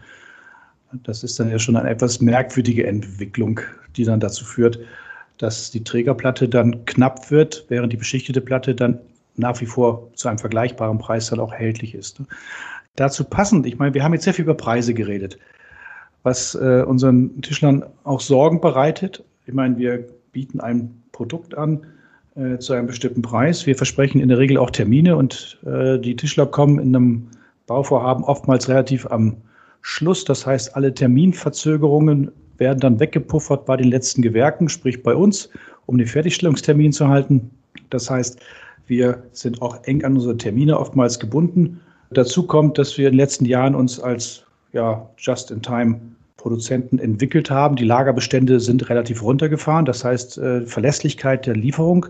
Das 1.04 1.24
ist 1.24 1.40
dann 1.40 1.50
ja 1.50 1.58
schon 1.58 1.76
eine 1.76 1.90
etwas 1.90 2.22
merkwürdige 2.22 2.86
Entwicklung, 2.86 3.62
die 3.96 4.04
dann 4.04 4.20
dazu 4.20 4.46
führt, 4.46 4.80
dass 5.38 5.72
die 5.72 5.84
Trägerplatte 5.84 6.48
dann 6.48 6.86
knapp 6.86 7.32
wird, 7.32 7.66
während 7.70 7.92
die 7.92 7.98
beschichtete 7.98 8.42
Platte 8.42 8.76
dann 8.76 9.00
nach 9.36 9.60
wie 9.62 9.66
vor 9.66 10.12
zu 10.14 10.28
einem 10.28 10.38
vergleichbaren 10.38 11.00
Preis 11.00 11.28
dann 11.28 11.40
auch 11.40 11.52
erhältlich 11.52 11.96
ist. 11.96 12.22
Dazu 12.96 13.24
passend, 13.24 13.66
ich 13.66 13.80
meine, 13.80 13.94
wir 13.96 14.04
haben 14.04 14.14
jetzt 14.14 14.26
sehr 14.26 14.36
viel 14.36 14.44
über 14.44 14.54
Preise 14.54 14.94
geredet, 14.94 15.40
was 16.22 16.54
äh, 16.54 16.84
unseren 16.86 17.42
Tischlern 17.42 17.84
auch 18.04 18.20
Sorgen 18.20 18.62
bereitet. 18.62 19.24
Ich 19.48 19.54
meine, 19.54 19.78
wir 19.78 20.08
bieten 20.32 20.60
ein 20.60 21.02
Produkt 21.12 21.58
an, 21.58 21.88
äh, 22.36 22.58
zu 22.58 22.74
einem 22.74 22.88
bestimmten 22.88 23.22
Preis. 23.22 23.66
Wir 23.66 23.76
versprechen 23.76 24.20
in 24.20 24.30
der 24.30 24.40
Regel 24.40 24.58
auch 24.58 24.72
Termine 24.72 25.16
und 25.16 25.60
äh, 25.66 26.00
die 26.00 26.16
Tischler 26.16 26.46
kommen 26.46 26.80
in 26.80 26.96
einem 26.96 27.28
Bauvorhaben 27.68 28.24
oftmals 28.24 28.68
relativ 28.68 29.06
am 29.08 29.38
Schluss. 29.82 30.26
Das 30.26 30.46
heißt, 30.46 30.76
alle 30.76 30.94
Terminverzögerungen 30.94 32.32
werden 32.58 32.80
dann 32.80 33.00
weggepuffert 33.00 33.66
bei 33.66 33.78
den 33.78 33.90
letzten 33.90 34.22
Gewerken, 34.22 34.70
sprich 34.70 35.04
bei 35.04 35.14
uns, 35.14 35.50
um 35.86 35.98
den 35.98 36.08
Fertigstellungstermin 36.08 36.92
zu 36.92 37.08
halten. 37.08 37.50
Das 37.90 38.10
heißt, 38.10 38.40
wir 38.88 39.24
sind 39.32 39.62
auch 39.62 39.84
eng 39.84 40.04
an 40.04 40.16
unsere 40.16 40.38
Termine 40.38 40.80
oftmals 40.80 41.20
gebunden. 41.20 41.80
Dazu 42.12 42.46
kommt, 42.46 42.78
dass 42.78 42.98
wir 42.98 43.08
in 43.08 43.14
den 43.14 43.20
letzten 43.20 43.46
Jahren 43.46 43.76
uns 43.76 44.00
als 44.00 44.46
ja, 44.72 45.08
Just-in-Time 45.18 46.00
Produzenten 46.44 47.00
entwickelt 47.00 47.50
haben. 47.50 47.78
Die 47.78 47.86
Lagerbestände 47.86 48.60
sind 48.60 48.90
relativ 48.90 49.24
runtergefahren. 49.24 49.86
Das 49.86 50.04
heißt, 50.04 50.38
äh, 50.38 50.66
Verlässlichkeit 50.66 51.48
der 51.48 51.56
Lieferung 51.56 52.08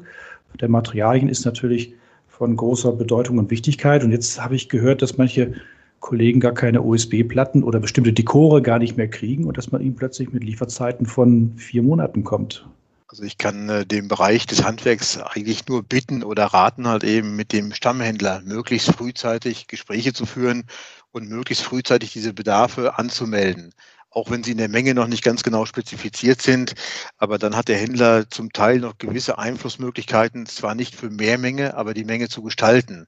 der 0.59 0.69
Materialien 0.69 1.29
ist 1.29 1.45
natürlich 1.45 1.93
von 2.27 2.55
großer 2.55 2.93
Bedeutung 2.93 3.37
und 3.37 3.51
Wichtigkeit. 3.51 4.03
Und 4.03 4.11
jetzt 4.11 4.43
habe 4.43 4.55
ich 4.55 4.69
gehört, 4.69 5.03
dass 5.03 5.19
manche 5.19 5.53
Kollegen 5.99 6.39
gar 6.39 6.53
keine 6.53 6.81
USB-Platten 6.81 7.63
oder 7.63 7.79
bestimmte 7.79 8.11
Dekore 8.11 8.63
gar 8.63 8.79
nicht 8.79 8.97
mehr 8.97 9.07
kriegen 9.07 9.45
und 9.45 9.55
dass 9.55 9.71
man 9.71 9.81
ihnen 9.81 9.95
plötzlich 9.95 10.33
mit 10.33 10.43
Lieferzeiten 10.43 11.05
von 11.05 11.53
vier 11.55 11.83
Monaten 11.83 12.23
kommt. 12.23 12.67
Also 13.07 13.21
ich 13.21 13.37
kann 13.37 13.69
äh, 13.69 13.85
dem 13.85 14.07
Bereich 14.07 14.47
des 14.47 14.63
Handwerks 14.63 15.19
eigentlich 15.19 15.67
nur 15.67 15.83
bitten 15.83 16.23
oder 16.23 16.45
raten, 16.45 16.87
halt 16.87 17.03
eben 17.03 17.35
mit 17.35 17.53
dem 17.53 17.71
Stammhändler 17.71 18.41
möglichst 18.43 18.91
frühzeitig 18.91 19.67
Gespräche 19.67 20.11
zu 20.11 20.25
führen 20.25 20.63
und 21.11 21.29
möglichst 21.29 21.63
frühzeitig 21.63 22.13
diese 22.13 22.33
Bedarfe 22.33 22.97
anzumelden 22.97 23.75
auch 24.13 24.29
wenn 24.29 24.43
sie 24.43 24.51
in 24.51 24.57
der 24.57 24.69
Menge 24.69 24.93
noch 24.93 25.07
nicht 25.07 25.23
ganz 25.23 25.43
genau 25.43 25.65
spezifiziert 25.65 26.41
sind. 26.41 26.73
Aber 27.17 27.37
dann 27.37 27.55
hat 27.55 27.67
der 27.67 27.77
Händler 27.77 28.29
zum 28.29 28.51
Teil 28.51 28.79
noch 28.79 28.97
gewisse 28.97 29.37
Einflussmöglichkeiten, 29.37 30.45
zwar 30.45 30.75
nicht 30.75 30.95
für 30.95 31.09
mehr 31.09 31.37
Menge, 31.37 31.75
aber 31.75 31.93
die 31.93 32.05
Menge 32.05 32.29
zu 32.29 32.43
gestalten. 32.43 33.07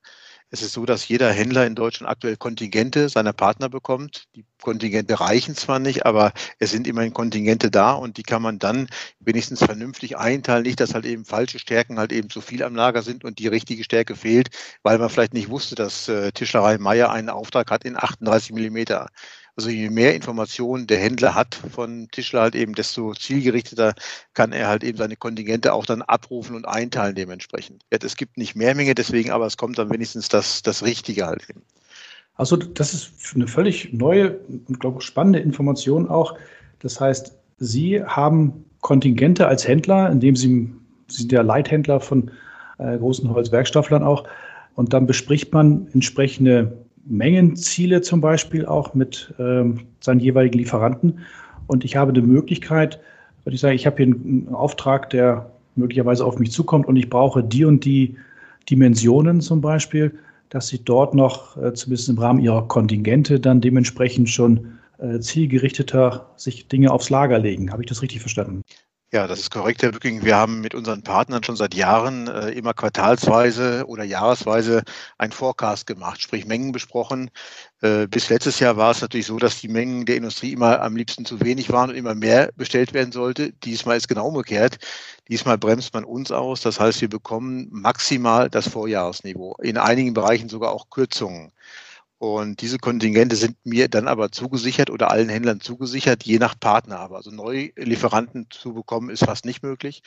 Es 0.51 0.61
ist 0.61 0.73
so, 0.73 0.85
dass 0.85 1.07
jeder 1.07 1.31
Händler 1.31 1.65
in 1.65 1.75
Deutschland 1.75 2.09
aktuell 2.09 2.37
Kontingente 2.37 3.09
seiner 3.09 3.33
Partner 3.33 3.67
bekommt. 3.67 4.25
Die 4.35 4.45
Kontingente 4.61 5.19
reichen 5.19 5.55
zwar 5.55 5.79
nicht, 5.79 6.05
aber 6.05 6.33
es 6.59 6.69
sind 6.71 6.87
immerhin 6.87 7.13
Kontingente 7.13 7.71
da 7.71 7.93
und 7.93 8.17
die 8.17 8.23
kann 8.23 8.41
man 8.41 8.59
dann 8.59 8.87
wenigstens 9.19 9.59
vernünftig 9.63 10.17
einteilen. 10.17 10.63
Nicht, 10.63 10.79
dass 10.79 10.93
halt 10.93 11.05
eben 11.05 11.25
falsche 11.25 11.59
Stärken 11.59 11.97
halt 11.97 12.11
eben 12.13 12.29
zu 12.29 12.41
viel 12.41 12.63
am 12.63 12.75
Lager 12.75 13.01
sind 13.01 13.23
und 13.25 13.39
die 13.39 13.47
richtige 13.47 13.83
Stärke 13.83 14.15
fehlt, 14.15 14.49
weil 14.83 14.99
man 14.99 15.09
vielleicht 15.09 15.33
nicht 15.33 15.49
wusste, 15.49 15.75
dass 15.75 16.07
äh, 16.07 16.31
Tischlerei 16.31 16.77
Meier 16.77 17.11
einen 17.11 17.29
Auftrag 17.29 17.71
hat 17.71 17.83
in 17.83 17.97
38 17.97 18.53
Millimeter. 18.53 19.09
Also 19.57 19.69
je 19.69 19.89
mehr 19.89 20.13
Informationen 20.15 20.85
der 20.85 20.97
Händler 20.97 21.33
hat 21.33 21.55
von 21.55 22.09
Tischler 22.11 22.41
halt 22.41 22.55
eben, 22.55 22.73
desto 22.73 23.13
zielgerichteter 23.13 23.93
kann 24.33 24.51
er 24.51 24.67
halt 24.67 24.83
eben 24.83 24.97
seine 24.97 25.15
Kontingente 25.15 25.73
auch 25.73 25.85
dann 25.85 26.01
abrufen 26.01 26.55
und 26.57 26.67
einteilen 26.67 27.15
dementsprechend. 27.15 27.83
Es 27.89 28.17
gibt 28.17 28.37
nicht 28.37 28.55
mehr 28.55 28.75
Menge 28.75 28.95
deswegen, 28.95 29.31
aber 29.31 29.45
es 29.45 29.55
kommt 29.55 29.77
dann 29.77 29.91
wenigstens 29.91 30.27
das, 30.27 30.61
das 30.61 30.83
Richtige 30.83 31.25
halt 31.25 31.49
eben. 31.49 31.61
Also 32.35 32.57
das 32.57 32.93
ist 32.93 33.33
eine 33.33 33.47
völlig 33.47 33.93
neue 33.93 34.39
und 34.67 34.81
glaube 34.81 34.97
ich 34.99 35.05
spannende 35.05 35.39
Information 35.39 36.09
auch. 36.09 36.37
Das 36.79 36.99
heißt, 36.99 37.33
Sie 37.57 38.03
haben 38.03 38.65
Kontingente 38.81 39.47
als 39.47 39.65
Händler, 39.65 40.11
indem 40.11 40.35
Sie, 40.35 40.69
Sie 41.07 41.17
sind 41.17 41.31
ja 41.31 41.41
Leithändler 41.41 42.01
von 42.01 42.29
äh, 42.77 42.97
großen 42.97 43.29
Holzwerkstofflern 43.29 44.03
auch, 44.03 44.27
und 44.75 44.91
dann 44.91 45.07
bespricht 45.07 45.53
man 45.53 45.87
entsprechende 45.93 46.84
Mengenziele 47.05 48.01
zum 48.01 48.21
Beispiel 48.21 48.65
auch 48.65 48.93
mit 48.93 49.33
ähm, 49.39 49.81
seinen 49.99 50.19
jeweiligen 50.19 50.57
Lieferanten. 50.57 51.19
Und 51.67 51.85
ich 51.85 51.95
habe 51.95 52.13
die 52.13 52.21
Möglichkeit, 52.21 52.99
wenn 53.43 53.53
ich 53.53 53.61
sage, 53.61 53.75
ich 53.75 53.85
habe 53.85 53.97
hier 53.97 54.07
einen 54.07 54.49
Auftrag, 54.53 55.09
der 55.11 55.49
möglicherweise 55.75 56.25
auf 56.25 56.39
mich 56.39 56.51
zukommt 56.51 56.87
und 56.87 56.95
ich 56.95 57.09
brauche 57.09 57.43
die 57.43 57.65
und 57.65 57.85
die 57.85 58.15
Dimensionen 58.69 59.41
zum 59.41 59.61
Beispiel, 59.61 60.17
dass 60.49 60.67
sie 60.67 60.83
dort 60.83 61.13
noch, 61.13 61.57
äh, 61.57 61.73
zumindest 61.73 62.09
im 62.09 62.17
Rahmen 62.17 62.39
ihrer 62.39 62.67
Kontingente, 62.67 63.39
dann 63.39 63.61
dementsprechend 63.61 64.29
schon 64.29 64.77
äh, 64.97 65.19
zielgerichteter 65.19 66.29
sich 66.37 66.67
Dinge 66.67 66.91
aufs 66.91 67.09
Lager 67.09 67.39
legen. 67.39 67.71
Habe 67.71 67.83
ich 67.83 67.89
das 67.89 68.01
richtig 68.01 68.21
verstanden? 68.21 68.63
Ja, 69.15 69.27
das 69.27 69.39
ist 69.39 69.49
korrekt, 69.49 69.81
Herr 69.81 69.93
Bücking. 69.93 70.25
Wir 70.25 70.35
haben 70.35 70.59
mit 70.59 70.75
unseren 70.75 71.01
Partnern 71.01 71.41
schon 71.41 71.55
seit 71.55 71.73
Jahren 71.73 72.27
äh, 72.27 72.49
immer 72.49 72.73
quartalsweise 72.73 73.85
oder 73.87 74.03
jahresweise 74.03 74.83
ein 75.17 75.31
Forecast 75.31 75.87
gemacht, 75.87 76.21
sprich 76.21 76.45
Mengen 76.45 76.73
besprochen. 76.73 77.31
Äh, 77.81 78.07
bis 78.07 78.27
letztes 78.27 78.59
Jahr 78.59 78.75
war 78.75 78.91
es 78.91 78.99
natürlich 78.99 79.27
so, 79.27 79.37
dass 79.37 79.61
die 79.61 79.69
Mengen 79.69 80.05
der 80.05 80.17
Industrie 80.17 80.51
immer 80.51 80.81
am 80.81 80.97
liebsten 80.97 81.23
zu 81.23 81.39
wenig 81.39 81.71
waren 81.71 81.91
und 81.91 81.95
immer 81.95 82.13
mehr 82.13 82.51
bestellt 82.57 82.93
werden 82.93 83.13
sollte. 83.13 83.53
Diesmal 83.53 83.95
ist 83.95 84.09
genau 84.09 84.27
umgekehrt. 84.27 84.79
Diesmal 85.29 85.57
bremst 85.57 85.93
man 85.93 86.03
uns 86.03 86.33
aus. 86.33 86.59
Das 86.59 86.81
heißt, 86.81 86.99
wir 86.99 87.09
bekommen 87.09 87.69
maximal 87.71 88.49
das 88.49 88.67
Vorjahresniveau. 88.67 89.55
In 89.61 89.77
einigen 89.77 90.13
Bereichen 90.13 90.49
sogar 90.49 90.73
auch 90.73 90.89
Kürzungen. 90.89 91.53
Und 92.25 92.61
diese 92.61 92.79
Kontingente 92.79 93.35
sind 93.35 93.55
mir 93.65 93.87
dann 93.87 94.07
aber 94.07 94.31
zugesichert 94.31 94.89
oder 94.89 95.11
allen 95.11 95.29
Händlern 95.29 95.61
zugesichert, 95.61 96.23
je 96.23 96.39
nach 96.39 96.59
Partner. 96.59 96.99
Aber 96.99 97.17
also 97.17 97.29
neue 97.29 97.69
Lieferanten 97.75 98.47
zu 98.49 98.73
bekommen, 98.73 99.11
ist 99.11 99.23
fast 99.23 99.45
nicht 99.45 99.61
möglich. 99.61 100.01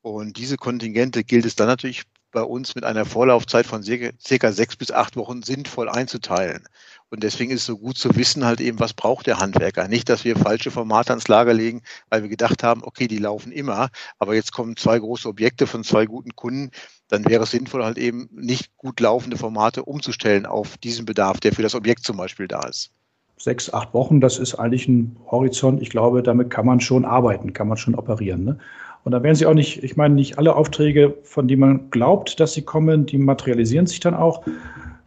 Und 0.00 0.38
diese 0.38 0.56
Kontingente 0.56 1.24
gilt 1.24 1.44
es 1.44 1.56
dann 1.56 1.66
natürlich 1.66 2.04
bei 2.30 2.40
uns 2.40 2.74
mit 2.74 2.84
einer 2.84 3.04
Vorlaufzeit 3.04 3.66
von 3.66 3.82
circa 3.82 4.52
sechs 4.52 4.76
bis 4.76 4.90
acht 4.90 5.16
Wochen 5.16 5.42
sinnvoll 5.42 5.90
einzuteilen. 5.90 6.66
Und 7.10 7.22
deswegen 7.22 7.50
ist 7.50 7.60
es 7.60 7.66
so 7.66 7.78
gut 7.78 7.96
zu 7.96 8.14
wissen, 8.16 8.44
halt 8.44 8.60
eben, 8.60 8.80
was 8.80 8.92
braucht 8.92 9.26
der 9.26 9.38
Handwerker. 9.38 9.88
Nicht, 9.88 10.08
dass 10.08 10.24
wir 10.24 10.36
falsche 10.36 10.70
Formate 10.70 11.10
ans 11.10 11.28
Lager 11.28 11.54
legen, 11.54 11.82
weil 12.10 12.22
wir 12.22 12.28
gedacht 12.28 12.62
haben, 12.62 12.82
okay, 12.84 13.08
die 13.08 13.18
laufen 13.18 13.50
immer, 13.50 13.88
aber 14.18 14.34
jetzt 14.34 14.52
kommen 14.52 14.76
zwei 14.76 14.98
große 14.98 15.28
Objekte 15.28 15.66
von 15.66 15.84
zwei 15.84 16.04
guten 16.04 16.36
Kunden. 16.36 16.70
Dann 17.08 17.24
wäre 17.24 17.44
es 17.44 17.50
sinnvoll, 17.50 17.84
halt 17.84 17.96
eben 17.96 18.28
nicht 18.32 18.76
gut 18.76 19.00
laufende 19.00 19.38
Formate 19.38 19.84
umzustellen 19.84 20.44
auf 20.44 20.76
diesen 20.76 21.06
Bedarf, 21.06 21.40
der 21.40 21.52
für 21.52 21.62
das 21.62 21.74
Objekt 21.74 22.04
zum 22.04 22.18
Beispiel 22.18 22.46
da 22.46 22.66
ist. 22.66 22.90
Sechs, 23.38 23.72
acht 23.72 23.94
Wochen, 23.94 24.20
das 24.20 24.38
ist 24.38 24.56
eigentlich 24.56 24.88
ein 24.88 25.16
Horizont. 25.30 25.80
Ich 25.80 25.90
glaube, 25.90 26.22
damit 26.22 26.50
kann 26.50 26.66
man 26.66 26.80
schon 26.80 27.04
arbeiten, 27.04 27.52
kann 27.52 27.68
man 27.68 27.76
schon 27.78 27.94
operieren. 27.94 28.44
Ne? 28.44 28.58
Und 29.04 29.12
da 29.12 29.22
werden 29.22 29.36
sie 29.36 29.46
auch 29.46 29.54
nicht, 29.54 29.82
ich 29.82 29.96
meine, 29.96 30.14
nicht 30.14 30.38
alle 30.38 30.54
Aufträge, 30.56 31.16
von 31.22 31.48
denen 31.48 31.60
man 31.60 31.90
glaubt, 31.90 32.40
dass 32.40 32.52
sie 32.52 32.62
kommen, 32.62 33.06
die 33.06 33.16
materialisieren 33.16 33.86
sich 33.86 34.00
dann 34.00 34.14
auch. 34.14 34.44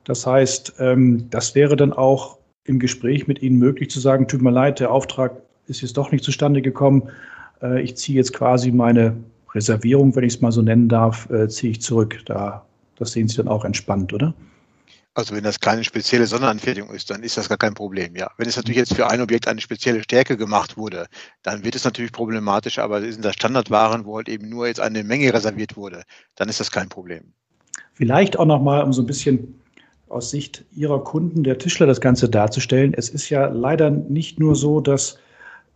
Das 0.04 0.26
heißt, 0.26 0.76
ähm, 0.80 1.30
das 1.30 1.56
wäre 1.56 1.76
dann 1.76 1.94
auch 1.94 2.38
im 2.66 2.80
Gespräch 2.80 3.28
mit 3.28 3.42
Ihnen 3.42 3.58
möglich 3.58 3.90
zu 3.90 4.00
sagen, 4.00 4.28
tut 4.28 4.42
mir 4.42 4.52
leid, 4.52 4.80
der 4.80 4.92
Auftrag 4.92 5.42
ist 5.68 5.82
jetzt 5.82 5.98
doch 5.98 6.12
nicht 6.12 6.24
zustande 6.24 6.62
gekommen. 6.62 7.10
Äh, 7.62 7.82
ich 7.82 7.98
ziehe 7.98 8.18
jetzt 8.18 8.34
quasi 8.34 8.72
meine 8.72 9.16
Reservierung, 9.54 10.16
wenn 10.16 10.24
ich 10.24 10.36
es 10.36 10.42
mal 10.42 10.52
so 10.52 10.62
nennen 10.62 10.90
darf, 10.90 11.30
äh, 11.30 11.48
ziehe 11.48 11.72
ich 11.72 11.82
zurück. 11.82 12.20
Da, 12.26 12.66
das 12.98 13.12
sehen 13.12 13.28
Sie 13.28 13.38
dann 13.38 13.48
auch 13.48 13.66
entspannt, 13.66 14.14
oder? 14.14 14.34
Also 15.14 15.36
wenn 15.36 15.44
das 15.44 15.60
keine 15.60 15.84
spezielle 15.84 16.26
Sonderanfertigung 16.26 16.90
ist, 16.92 17.10
dann 17.10 17.22
ist 17.22 17.36
das 17.36 17.50
gar 17.50 17.58
kein 17.58 17.74
Problem, 17.74 18.16
ja. 18.16 18.32
Wenn 18.38 18.48
es 18.48 18.56
natürlich 18.56 18.78
jetzt 18.78 18.94
für 18.94 19.10
ein 19.10 19.20
Objekt 19.20 19.46
eine 19.46 19.60
spezielle 19.60 20.02
Stärke 20.04 20.38
gemacht 20.38 20.78
wurde, 20.78 21.08
dann 21.44 21.66
wird 21.66 21.76
es 21.76 21.84
natürlich 21.84 22.14
problematisch, 22.14 22.80
aber 22.80 23.02
sind 23.02 23.26
das 23.26 23.34
Standardwaren, 23.34 24.06
wo 24.06 24.16
halt 24.16 24.30
eben 24.30 24.48
nur 24.48 24.68
jetzt 24.68 24.80
eine 24.80 25.04
Menge 25.04 25.34
reserviert 25.34 25.76
wurde, 25.76 26.04
dann 26.36 26.48
ist 26.48 26.62
das 26.62 26.72
kein 26.72 26.88
Problem. 26.88 27.34
Vielleicht 27.94 28.40
auch 28.40 28.46
nochmal, 28.46 28.84
um 28.84 28.94
so 28.94 29.02
ein 29.02 29.06
bisschen 29.06 29.61
aus 30.12 30.30
Sicht 30.30 30.65
Ihrer 30.76 31.04
Kunden, 31.04 31.43
der 31.43 31.58
Tischler, 31.58 31.88
das 31.88 32.02
Ganze 32.02 32.30
darzustellen. 32.30 32.93
Es 32.95 33.10
ist 33.10 33.30
ja 33.30 33.47
leider 33.47 33.89
nicht 33.89 34.39
nur 34.39 34.56
so, 34.56 34.82
dass 34.82 35.17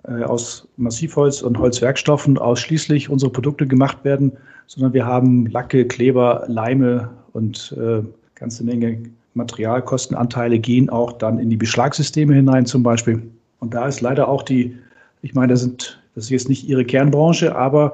äh, 0.07 0.23
aus 0.23 0.67
Massivholz 0.77 1.41
und 1.41 1.57
Holzwerkstoffen 1.57 2.37
ausschließlich 2.37 3.09
unsere 3.09 3.31
Produkte 3.31 3.65
gemacht 3.65 4.03
werden, 4.03 4.33
sondern 4.67 4.93
wir 4.93 5.05
haben 5.05 5.47
Lacke, 5.47 5.87
Kleber, 5.87 6.45
Leime 6.47 7.09
und 7.33 7.75
äh, 7.77 8.01
ganze 8.35 8.63
Menge 8.63 9.03
Materialkostenanteile 9.33 10.59
gehen 10.59 10.89
auch 10.89 11.13
dann 11.13 11.39
in 11.39 11.49
die 11.49 11.57
Beschlagssysteme 11.57 12.33
hinein 12.33 12.65
zum 12.65 12.83
Beispiel. 12.83 13.21
Und 13.59 13.73
da 13.73 13.87
ist 13.87 14.01
leider 14.01 14.27
auch 14.27 14.43
die, 14.43 14.77
ich 15.21 15.33
meine, 15.33 15.53
das, 15.53 15.61
sind, 15.61 16.01
das 16.15 16.25
ist 16.25 16.29
jetzt 16.29 16.49
nicht 16.49 16.67
Ihre 16.67 16.85
Kernbranche, 16.85 17.55
aber 17.55 17.91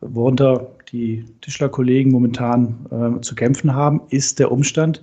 worunter 0.00 0.66
die 0.92 1.24
Tischlerkollegen 1.42 2.10
momentan 2.12 2.86
äh, 2.90 3.20
zu 3.20 3.34
kämpfen 3.34 3.74
haben, 3.74 4.00
ist 4.10 4.38
der 4.38 4.50
Umstand, 4.50 5.02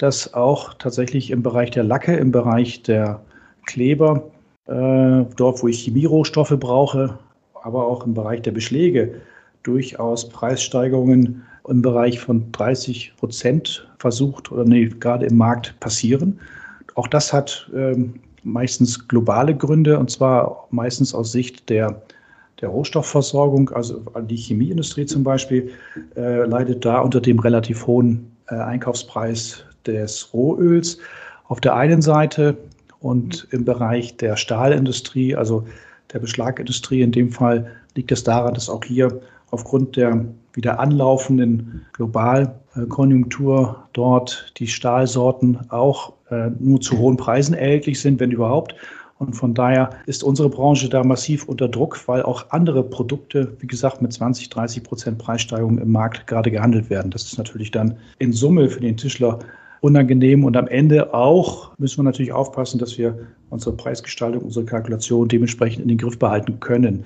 dass 0.00 0.32
auch 0.32 0.72
tatsächlich 0.74 1.30
im 1.30 1.42
Bereich 1.42 1.70
der 1.72 1.84
Lacke, 1.84 2.16
im 2.16 2.32
Bereich 2.32 2.82
der 2.82 3.20
Kleber, 3.66 4.30
äh, 4.66 5.24
dort 5.36 5.62
wo 5.62 5.68
ich 5.68 5.84
Chemierohstoffe 5.84 6.56
brauche, 6.58 7.18
aber 7.62 7.86
auch 7.86 8.06
im 8.06 8.14
Bereich 8.14 8.40
der 8.40 8.52
Beschläge 8.52 9.20
durchaus 9.62 10.26
Preissteigerungen 10.30 11.42
im 11.68 11.82
Bereich 11.82 12.18
von 12.18 12.50
30 12.52 13.12
Prozent 13.18 13.86
versucht 13.98 14.50
oder 14.50 14.64
nee, 14.64 14.86
gerade 14.86 15.26
im 15.26 15.36
Markt 15.36 15.78
passieren. 15.80 16.40
Auch 16.94 17.06
das 17.06 17.30
hat 17.34 17.70
ähm, 17.76 18.14
meistens 18.42 19.06
globale 19.06 19.54
Gründe 19.54 19.98
und 19.98 20.10
zwar 20.10 20.66
meistens 20.70 21.14
aus 21.14 21.30
Sicht 21.30 21.68
der, 21.68 22.00
der 22.62 22.70
Rohstoffversorgung. 22.70 23.68
Also 23.70 24.02
die 24.22 24.36
Chemieindustrie 24.36 25.04
zum 25.04 25.24
Beispiel 25.24 25.70
äh, 26.16 26.46
leidet 26.46 26.86
da 26.86 27.00
unter 27.00 27.20
dem 27.20 27.38
relativ 27.38 27.86
hohen 27.86 28.34
äh, 28.48 28.54
Einkaufspreis 28.54 29.66
des 29.86 30.32
Rohöls 30.32 30.98
auf 31.48 31.60
der 31.60 31.74
einen 31.74 32.02
Seite 32.02 32.56
und 33.00 33.48
im 33.50 33.64
Bereich 33.64 34.16
der 34.16 34.36
Stahlindustrie, 34.36 35.34
also 35.34 35.64
der 36.12 36.18
Beschlagindustrie 36.18 37.02
in 37.02 37.12
dem 37.12 37.30
Fall, 37.30 37.70
liegt 37.94 38.12
es 38.12 38.24
daran, 38.24 38.54
dass 38.54 38.68
auch 38.68 38.84
hier 38.84 39.20
aufgrund 39.50 39.96
der 39.96 40.24
wieder 40.52 40.80
anlaufenden 40.80 41.86
Globalkonjunktur 41.92 43.84
dort 43.92 44.52
die 44.58 44.66
Stahlsorten 44.66 45.58
auch 45.70 46.12
äh, 46.30 46.50
nur 46.58 46.80
zu 46.80 46.98
hohen 46.98 47.16
Preisen 47.16 47.54
erhältlich 47.54 48.00
sind, 48.00 48.20
wenn 48.20 48.32
überhaupt. 48.32 48.74
Und 49.18 49.34
von 49.34 49.52
daher 49.52 49.90
ist 50.06 50.24
unsere 50.24 50.48
Branche 50.48 50.88
da 50.88 51.04
massiv 51.04 51.44
unter 51.44 51.68
Druck, 51.68 52.00
weil 52.08 52.22
auch 52.22 52.50
andere 52.50 52.82
Produkte, 52.82 53.54
wie 53.58 53.66
gesagt, 53.66 54.00
mit 54.00 54.12
20, 54.12 54.48
30 54.48 54.82
Prozent 54.82 55.18
Preissteigerung 55.18 55.78
im 55.78 55.92
Markt 55.92 56.26
gerade 56.26 56.50
gehandelt 56.50 56.88
werden. 56.88 57.10
Das 57.10 57.24
ist 57.24 57.36
natürlich 57.36 57.70
dann 57.70 57.98
in 58.18 58.32
Summe 58.32 58.70
für 58.70 58.80
den 58.80 58.96
Tischler 58.96 59.38
unangenehm. 59.80 60.44
Und 60.44 60.56
am 60.56 60.68
Ende 60.68 61.14
auch 61.14 61.76
müssen 61.78 61.98
wir 61.98 62.04
natürlich 62.04 62.32
aufpassen, 62.32 62.78
dass 62.78 62.98
wir 62.98 63.18
unsere 63.50 63.76
Preisgestaltung, 63.76 64.42
unsere 64.42 64.64
Kalkulation 64.64 65.28
dementsprechend 65.28 65.82
in 65.82 65.88
den 65.88 65.98
Griff 65.98 66.18
behalten 66.18 66.60
können. 66.60 67.04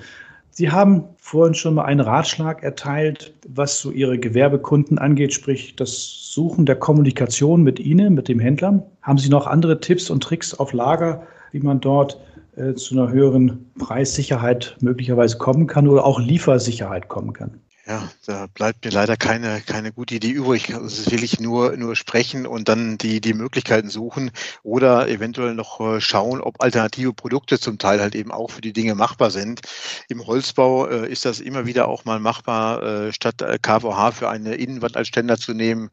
Sie 0.51 0.71
haben 0.71 1.03
vorhin 1.17 1.55
schon 1.55 1.75
mal 1.75 1.85
einen 1.85 1.99
Ratschlag 1.99 2.63
erteilt, 2.63 3.35
was 3.49 3.81
so 3.81 3.91
Ihre 3.91 4.19
Gewerbekunden 4.19 4.99
angeht, 4.99 5.33
sprich 5.33 5.75
das 5.75 6.31
Suchen 6.33 6.65
der 6.65 6.77
Kommunikation 6.77 7.65
mit 7.65 7.81
Ihnen, 7.81 8.15
mit 8.15 8.29
dem 8.29 8.39
Händler. 8.39 8.87
Haben 9.03 9.19
Sie 9.19 9.31
noch 9.31 9.49
andere 9.49 9.81
Tipps 9.81 10.11
und 10.11 10.23
Tricks 10.23 10.55
auf 10.55 10.73
Lager, 10.73 11.27
wie 11.51 11.59
man 11.59 11.81
dort 11.81 12.21
äh, 12.55 12.75
zu 12.75 12.95
einer 12.95 13.11
höheren 13.11 13.69
Preissicherheit 13.81 14.77
möglicherweise 14.81 15.39
kommen 15.39 15.67
kann 15.67 15.89
oder 15.89 16.05
auch 16.05 16.21
Liefersicherheit 16.21 17.09
kommen 17.09 17.33
kann? 17.33 17.59
Ja, 17.87 18.11
da 18.25 18.47
bleibt 18.47 18.83
mir 18.87 18.91
leider 18.91 19.19
keine, 19.19 19.61
keine 19.61 19.93
gute 19.93 20.15
Idee 20.15 20.31
übrig. 20.31 20.73
Also 20.73 20.87
es 20.87 21.01
ist 21.01 21.11
wirklich 21.11 21.39
nur, 21.39 21.77
nur 21.77 21.97
sprechen 21.97 22.47
und 22.47 22.67
dann 22.71 22.97
die, 22.97 23.21
die 23.21 23.35
Möglichkeiten 23.35 23.91
suchen 23.91 24.31
oder 24.63 25.07
eventuell 25.09 25.55
noch 25.55 25.81
äh, 25.81 26.01
schauen, 26.01 26.41
ob 26.41 26.63
alternative 26.63 27.13
Produkte 27.13 27.61
zum 27.61 27.77
Teil 27.77 28.01
halt 28.01 28.15
eben 28.15 28.33
auch 28.33 28.51
für 28.51 28.63
die 28.63 28.73
Dinge 28.73 28.95
machbar 28.95 29.31
sind. 29.31 29.61
Im 30.09 30.27
Holzbau 30.27 30.87
äh, 30.87 31.13
ist 31.13 31.27
das 31.27 31.41
immer 31.41 31.67
wieder 31.67 31.87
auch 31.89 32.07
mal 32.07 32.21
machbar, 32.21 32.83
äh, 32.83 33.13
statt 33.13 33.43
äh, 33.43 33.59
KVH 33.61 34.13
für 34.13 34.31
eine 34.31 34.55
Innenwand 34.55 34.97
als 34.97 35.09
Ständer 35.09 35.37
zu 35.37 35.53
nehmen, 35.53 35.91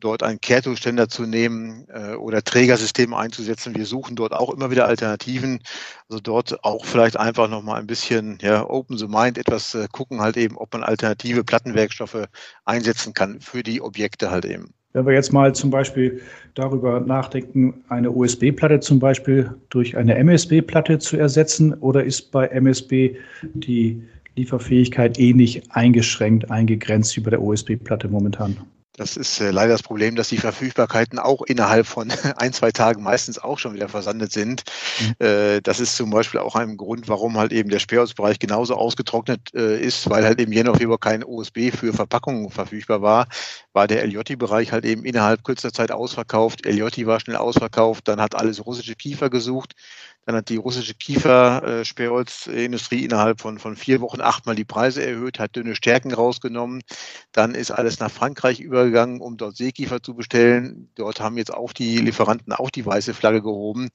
dort 0.00 0.22
einen 0.22 0.40
Kehrtuchständer 0.40 1.08
zu 1.08 1.24
nehmen 1.26 1.86
äh, 1.88 2.14
oder 2.14 2.42
Trägersysteme 2.42 3.16
einzusetzen. 3.16 3.74
Wir 3.74 3.86
suchen 3.86 4.16
dort 4.16 4.32
auch 4.32 4.52
immer 4.52 4.70
wieder 4.70 4.86
Alternativen. 4.86 5.60
Also 6.08 6.20
dort 6.20 6.64
auch 6.64 6.84
vielleicht 6.84 7.16
einfach 7.16 7.48
nochmal 7.48 7.80
ein 7.80 7.86
bisschen 7.86 8.38
ja, 8.40 8.68
open 8.68 8.98
the 8.98 9.08
mind, 9.08 9.38
etwas 9.38 9.74
äh, 9.74 9.86
gucken 9.90 10.20
halt 10.20 10.36
eben, 10.36 10.56
ob 10.56 10.72
man 10.72 10.82
alternative 10.82 11.44
Plattenwerkstoffe 11.44 12.26
einsetzen 12.64 13.14
kann 13.14 13.40
für 13.40 13.62
die 13.62 13.80
Objekte 13.80 14.30
halt 14.30 14.44
eben. 14.44 14.74
Wenn 14.94 15.06
wir 15.06 15.12
jetzt 15.12 15.32
mal 15.32 15.52
zum 15.52 15.70
Beispiel 15.70 16.22
darüber 16.54 17.00
nachdenken, 17.00 17.82
eine 17.88 18.12
USB-Platte 18.12 18.78
zum 18.78 19.00
Beispiel 19.00 19.52
durch 19.68 19.96
eine 19.96 20.14
MSB-Platte 20.14 21.00
zu 21.00 21.16
ersetzen, 21.16 21.74
oder 21.74 22.04
ist 22.04 22.30
bei 22.30 22.46
MSB 22.46 23.16
die 23.54 24.00
Lieferfähigkeit 24.36 25.18
ähnlich 25.18 25.62
eingeschränkt, 25.72 26.48
eingegrenzt 26.48 27.16
wie 27.16 27.22
bei 27.22 27.30
der 27.30 27.42
USB-Platte 27.42 28.08
momentan? 28.08 28.56
Das 28.96 29.16
ist 29.16 29.40
äh, 29.40 29.50
leider 29.50 29.72
das 29.72 29.82
Problem, 29.82 30.14
dass 30.14 30.28
die 30.28 30.36
Verfügbarkeiten 30.36 31.18
auch 31.18 31.42
innerhalb 31.42 31.86
von 31.86 32.12
ein, 32.36 32.52
zwei 32.52 32.70
Tagen 32.70 33.02
meistens 33.02 33.38
auch 33.38 33.58
schon 33.58 33.74
wieder 33.74 33.88
versandet 33.88 34.32
sind. 34.32 34.62
Mhm. 35.00 35.26
Äh, 35.26 35.60
das 35.62 35.80
ist 35.80 35.96
zum 35.96 36.10
Beispiel 36.10 36.38
auch 36.38 36.54
ein 36.54 36.76
Grund, 36.76 37.08
warum 37.08 37.36
halt 37.36 37.52
eben 37.52 37.70
der 37.70 37.80
Sperrholzbereich 37.80 38.38
genauso 38.38 38.76
ausgetrocknet 38.76 39.52
äh, 39.54 39.80
ist, 39.80 40.08
weil 40.08 40.24
halt 40.24 40.40
im 40.40 40.52
Januar, 40.52 40.76
Februar 40.76 40.98
kein 40.98 41.24
USB 41.24 41.70
für 41.76 41.92
Verpackungen 41.92 42.50
verfügbar 42.50 43.02
war, 43.02 43.26
war 43.72 43.88
der 43.88 44.04
LJ-Bereich 44.04 44.70
halt 44.70 44.84
eben 44.84 45.04
innerhalb 45.04 45.42
kürzester 45.42 45.72
Zeit 45.72 45.90
ausverkauft. 45.90 46.64
LJ 46.64 47.06
war 47.06 47.18
schnell 47.18 47.36
ausverkauft, 47.36 48.06
dann 48.06 48.20
hat 48.20 48.36
alles 48.36 48.64
russische 48.64 48.94
Kiefer 48.94 49.28
gesucht. 49.28 49.74
Dann 50.26 50.36
hat 50.36 50.48
die 50.48 50.56
russische 50.56 50.94
Kiefer-Sperrholzindustrie 50.94 53.04
innerhalb 53.04 53.40
von, 53.40 53.58
von 53.58 53.76
vier 53.76 54.00
Wochen 54.00 54.20
achtmal 54.20 54.54
die 54.54 54.64
Preise 54.64 55.04
erhöht, 55.04 55.38
hat 55.38 55.56
dünne 55.56 55.74
Stärken 55.74 56.14
rausgenommen. 56.14 56.82
Dann 57.32 57.54
ist 57.54 57.70
alles 57.70 58.00
nach 58.00 58.10
Frankreich 58.10 58.60
übergegangen, 58.60 59.20
um 59.20 59.36
dort 59.36 59.56
Seekiefer 59.56 60.02
zu 60.02 60.14
bestellen. 60.14 60.88
Dort 60.94 61.20
haben 61.20 61.36
jetzt 61.36 61.52
auch 61.52 61.72
die 61.72 61.98
Lieferanten 61.98 62.52
auch 62.52 62.70
die 62.70 62.86
weiße 62.86 63.14
Flagge 63.14 63.42
gehoben. 63.42 63.88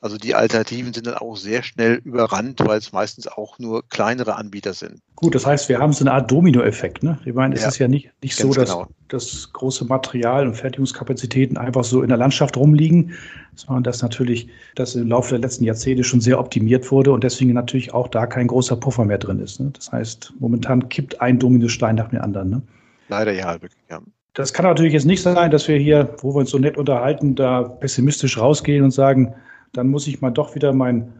Also 0.00 0.16
die 0.16 0.34
Alternativen 0.34 0.92
sind 0.92 1.06
dann 1.06 1.14
auch 1.14 1.36
sehr 1.36 1.62
schnell 1.62 2.00
überrannt, 2.04 2.60
weil 2.64 2.78
es 2.78 2.92
meistens 2.92 3.26
auch 3.26 3.58
nur 3.58 3.86
kleinere 3.88 4.36
Anbieter 4.36 4.74
sind. 4.74 5.00
Gut, 5.16 5.34
das 5.34 5.46
heißt, 5.46 5.68
wir 5.68 5.78
haben 5.78 5.92
so 5.92 6.04
eine 6.04 6.12
Art 6.12 6.30
Dominoeffekt. 6.30 7.02
Ne? 7.02 7.18
Ich 7.24 7.34
meine, 7.34 7.54
es 7.54 7.62
ja, 7.62 7.68
ist 7.68 7.78
ja 7.78 7.88
nicht, 7.88 8.10
nicht 8.22 8.36
so, 8.36 8.52
dass, 8.52 8.70
genau. 8.70 8.88
Dass 9.08 9.52
große 9.52 9.84
Material- 9.84 10.46
und 10.46 10.54
Fertigungskapazitäten 10.54 11.56
einfach 11.56 11.84
so 11.84 12.02
in 12.02 12.08
der 12.08 12.18
Landschaft 12.18 12.56
rumliegen, 12.56 13.12
sondern 13.54 13.84
dass 13.84 14.02
natürlich 14.02 14.48
das 14.74 14.94
im 14.94 15.08
Laufe 15.08 15.30
der 15.30 15.40
letzten 15.40 15.64
Jahrzehnte 15.64 16.04
schon 16.04 16.20
sehr 16.20 16.38
optimiert 16.38 16.90
wurde 16.90 17.12
und 17.12 17.22
deswegen 17.22 17.52
natürlich 17.52 17.92
auch 17.92 18.08
da 18.08 18.26
kein 18.26 18.46
großer 18.46 18.76
Puffer 18.76 19.04
mehr 19.04 19.18
drin 19.18 19.40
ist. 19.40 19.60
Ne? 19.60 19.70
Das 19.74 19.92
heißt, 19.92 20.32
momentan 20.40 20.88
kippt 20.88 21.20
ein 21.20 21.38
Dominostein 21.38 21.96
nach 21.96 22.08
dem 22.08 22.20
anderen. 22.20 22.50
Ne? 22.50 22.62
Leider 23.08 23.32
ja, 23.32 23.52
wirklich, 23.54 23.82
ja. 23.90 24.00
Das 24.32 24.52
kann 24.52 24.64
natürlich 24.64 24.94
jetzt 24.94 25.04
nicht 25.04 25.22
sein, 25.22 25.50
dass 25.52 25.68
wir 25.68 25.76
hier, 25.76 26.16
wo 26.18 26.34
wir 26.34 26.40
uns 26.40 26.50
so 26.50 26.58
nett 26.58 26.76
unterhalten, 26.76 27.36
da 27.36 27.62
pessimistisch 27.62 28.36
rausgehen 28.36 28.82
und 28.82 28.90
sagen, 28.90 29.32
dann 29.72 29.88
muss 29.88 30.08
ich 30.08 30.20
mal 30.20 30.30
doch 30.30 30.56
wieder 30.56 30.72
mein, 30.72 31.12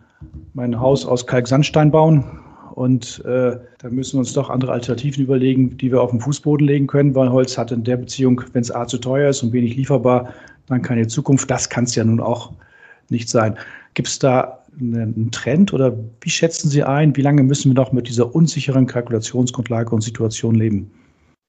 mein 0.55 0.81
Haus 0.81 1.07
aus 1.07 1.25
Kalksandstein 1.25 1.93
bauen 1.93 2.25
und 2.75 3.25
äh, 3.25 3.57
da 3.79 3.89
müssen 3.89 4.15
wir 4.15 4.19
uns 4.19 4.33
doch 4.33 4.51
andere 4.51 4.73
Alternativen 4.73 5.23
überlegen, 5.23 5.79
die 5.79 5.93
wir 5.93 6.03
auf 6.03 6.11
den 6.11 6.21
Fußboden 6.21 6.67
legen 6.67 6.89
können, 6.89 7.15
weil 7.15 7.31
Holz 7.31 7.57
hat 7.57 7.71
in 7.71 7.85
der 7.85 7.97
Beziehung, 7.97 8.41
wenn 8.53 8.63
es 8.63 8.73
A 8.73 8.89
zu 8.89 8.99
teuer 8.99 9.31
ist 9.31 9.45
und 9.45 9.53
wenig 9.53 9.77
lieferbar, 9.77 10.35
dann 10.67 10.83
keine 10.83 11.07
Zukunft. 11.07 11.49
Das 11.49 11.69
kann 11.69 11.85
es 11.85 11.95
ja 11.95 12.03
nun 12.03 12.19
auch 12.19 12.53
nicht 13.11 13.29
sein. 13.29 13.57
Gibt 13.95 14.09
es 14.09 14.19
da 14.19 14.59
einen 14.81 15.31
Trend 15.31 15.73
oder 15.73 15.97
wie 16.21 16.31
schätzen 16.31 16.69
Sie 16.69 16.83
ein, 16.83 17.15
wie 17.15 17.23
lange 17.23 17.45
müssen 17.45 17.71
wir 17.71 17.81
noch 17.81 17.93
mit 17.93 18.09
dieser 18.09 18.35
unsicheren 18.35 18.89
Kalkulationsgrundlage 18.89 19.95
und 19.95 20.01
Situation 20.01 20.57
leben? 20.57 20.91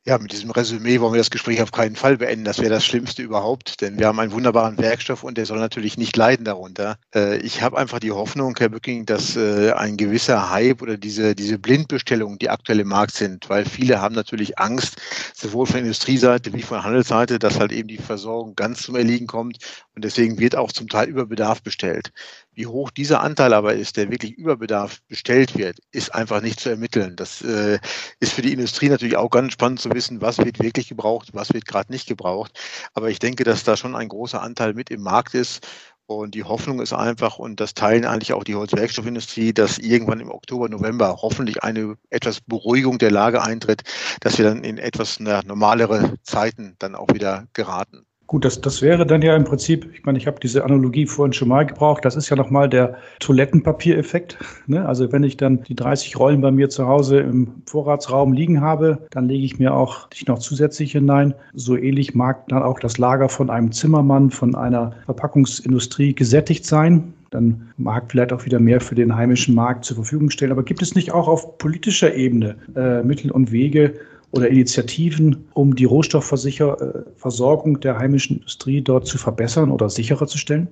Ja, 0.08 0.20
mit 0.20 0.32
diesem 0.32 0.52
Resümee 0.52 1.00
wollen 1.00 1.14
wir 1.14 1.18
das 1.18 1.32
Gespräch 1.32 1.64
auf 1.64 1.72
keinen 1.72 1.96
Fall 1.96 2.18
beenden. 2.18 2.46
Das 2.46 2.60
wäre 2.60 2.70
das 2.70 2.86
Schlimmste 2.86 3.24
überhaupt, 3.24 3.82
denn 3.82 3.98
wir 3.98 4.06
haben 4.06 4.20
einen 4.20 4.34
wunderbaren 4.34 4.78
Werkstoff 4.78 5.24
und 5.24 5.36
der 5.36 5.48
soll 5.48 5.58
natürlich 5.58 5.98
nicht 5.98 6.16
leiden 6.16 6.46
darunter. 6.46 7.00
Äh, 7.16 7.38
ich 7.38 7.64
habe 7.64 7.76
einfach 7.80 7.98
die 7.98 8.12
Hoffnung, 8.12 8.56
Herr 8.56 8.70
Bücking, 8.70 9.08
dass 9.08 9.36
äh, 9.36 9.72
ein 9.72 9.98
gewisser 9.98 10.52
Hype 10.52 10.84
oder 10.84 10.98
diese, 10.98 11.34
diese 11.34 11.58
Blindbestellungen, 11.58 12.38
die 12.38 12.52
aktuell 12.52 12.82
im 12.82 12.90
Markt 12.90 13.16
sind, 13.16 13.50
weil 13.50 13.66
viele 13.66 14.00
haben 14.00 14.14
natürlich 14.14 14.60
Angst, 14.60 14.98
sowohl 15.34 15.66
von 15.66 15.80
Industrieseite 15.80 16.54
wie 16.54 16.62
von 16.62 16.84
Handelsseite, 16.84 17.40
dass 17.40 17.60
halt 17.60 17.72
eben 17.72 17.88
die 17.88 17.98
Versorgung 17.98 18.56
ganz 18.56 18.84
zum 18.84 18.96
Erliegen 18.96 19.26
kommt 19.26 19.58
und 19.96 20.06
deswegen 20.06 20.38
wird 20.38 20.56
auch 20.56 20.72
zum 20.72 20.88
Teil 20.88 21.10
über 21.10 21.26
Bedarf 21.26 21.64
bestellt. 21.64 22.12
Wie 22.56 22.68
hoch 22.68 22.90
dieser 22.90 23.22
Anteil 23.22 23.54
aber 23.54 23.74
ist, 23.74 23.98
der 23.98 24.10
wirklich 24.10 24.32
über 24.34 24.56
Bedarf 24.56 25.02
bestellt 25.10 25.58
wird, 25.58 25.80
ist 25.92 26.16
einfach 26.16 26.42
nicht 26.42 26.60
zu 26.62 26.70
ermitteln. 26.70 27.18
Das 27.18 27.42
äh, 27.42 27.80
ist 28.22 28.32
für 28.32 28.42
die 28.42 28.54
Industrie 28.54 28.88
natürlich 28.88 29.18
auch 29.18 29.30
ganz 29.30 29.52
spannend 29.52 29.82
zu 29.82 29.92
wissen, 29.92 30.22
was 30.22 30.38
wird 30.38 30.60
wirklich 30.60 30.88
gebraucht, 30.88 31.30
was 31.34 31.54
wird 31.54 31.66
gerade 31.66 31.92
nicht 31.92 32.08
gebraucht. 32.08 32.58
Aber 32.94 33.10
ich 33.10 33.20
denke, 33.20 33.44
dass 33.44 33.66
da 33.66 33.76
schon 33.76 33.96
ein 33.96 34.08
großer 34.08 34.42
Anteil 34.42 34.74
mit 34.74 34.90
im 34.90 35.02
Markt 35.02 35.34
ist. 35.34 35.68
Und 36.08 36.36
die 36.36 36.44
Hoffnung 36.44 36.82
ist 36.82 36.94
einfach, 36.94 37.40
und 37.40 37.60
das 37.60 37.74
teilen 37.74 38.06
eigentlich 38.06 38.32
auch 38.32 38.44
die 38.44 38.56
Holzwerkstoffindustrie, 38.56 39.54
dass 39.54 39.80
irgendwann 39.80 40.20
im 40.20 40.30
Oktober, 40.30 40.70
November 40.70 41.18
hoffentlich 41.22 41.64
eine 41.64 41.98
etwas 42.10 42.42
Beruhigung 42.42 43.00
der 43.00 43.12
Lage 43.12 43.42
eintritt, 43.42 43.82
dass 44.22 44.38
wir 44.38 44.46
dann 44.46 44.64
in 44.64 44.78
etwas 44.78 45.20
normalere 45.20 46.14
Zeiten 46.24 46.76
dann 46.80 46.96
auch 46.96 47.08
wieder 47.12 47.48
geraten. 47.54 48.06
Gut, 48.28 48.44
das, 48.44 48.60
das 48.60 48.82
wäre 48.82 49.06
dann 49.06 49.22
ja 49.22 49.36
im 49.36 49.44
Prinzip, 49.44 49.88
ich 49.94 50.04
meine, 50.04 50.18
ich 50.18 50.26
habe 50.26 50.40
diese 50.42 50.64
Analogie 50.64 51.06
vorhin 51.06 51.34
schon 51.34 51.48
mal 51.48 51.64
gebraucht, 51.64 52.04
das 52.06 52.16
ist 52.16 52.30
ja 52.30 52.36
nochmal 52.36 52.68
der 52.68 52.96
Toilettenpapiereffekt. 53.20 54.40
Ne? 54.66 54.84
Also 54.84 55.12
wenn 55.12 55.24
ich 55.24 55.38
dann 55.38 55.62
die 55.64 55.76
30 55.76 56.18
Rollen 56.18 56.42
bei 56.42 56.50
mir 56.50 56.70
zu 56.70 56.88
Hause 56.88 57.20
im 57.20 57.62
Vorratsraum 57.68 58.34
liegen 58.34 58.62
habe, 58.62 58.98
dann 59.12 59.28
lege 59.28 59.46
ich 59.46 59.60
mir 59.60 59.76
auch 59.76 60.10
nicht 60.10 60.28
noch 60.28 60.40
zusätzlich 60.40 60.94
hinein. 60.94 61.36
So 61.54 61.78
ähnlich 61.78 62.16
mag 62.16 62.48
dann 62.48 62.64
auch 62.64 62.80
das 62.80 62.98
Lager 62.98 63.30
von 63.30 63.52
einem 63.52 63.72
Zimmermann, 63.72 64.32
von 64.32 64.56
einer 64.56 64.94
Verpackungsindustrie 65.06 66.16
gesättigt 66.16 66.66
sein 66.66 67.14
dann 67.32 67.70
mag 67.78 68.06
vielleicht 68.10 68.32
auch 68.32 68.46
wieder 68.46 68.60
mehr 68.60 68.80
für 68.80 68.96
den 68.96 69.14
heimischen 69.14 69.56
Markt 69.56 69.84
zur 69.84 69.98
Verfügung 69.98 70.30
stellen. 70.30 70.54
Aber 70.54 70.64
gibt 70.64 70.82
es 70.82 70.96
nicht 70.96 71.12
auch 71.12 71.28
auf 71.28 71.58
politischer 71.58 72.14
Ebene 72.16 72.56
äh, 72.78 73.04
Mittel 73.04 73.30
und 73.30 73.52
Wege, 73.52 73.96
oder 74.36 74.50
Initiativen, 74.50 75.48
um 75.54 75.76
die 75.76 75.86
Rohstoffversorgung 75.86 77.80
der 77.80 77.98
heimischen 77.98 78.38
Industrie 78.38 78.82
dort 78.82 79.08
zu 79.08 79.18
verbessern 79.18 79.72
oder 79.72 79.90
sicherer 79.90 80.28
zu 80.28 80.38
stellen? 80.38 80.68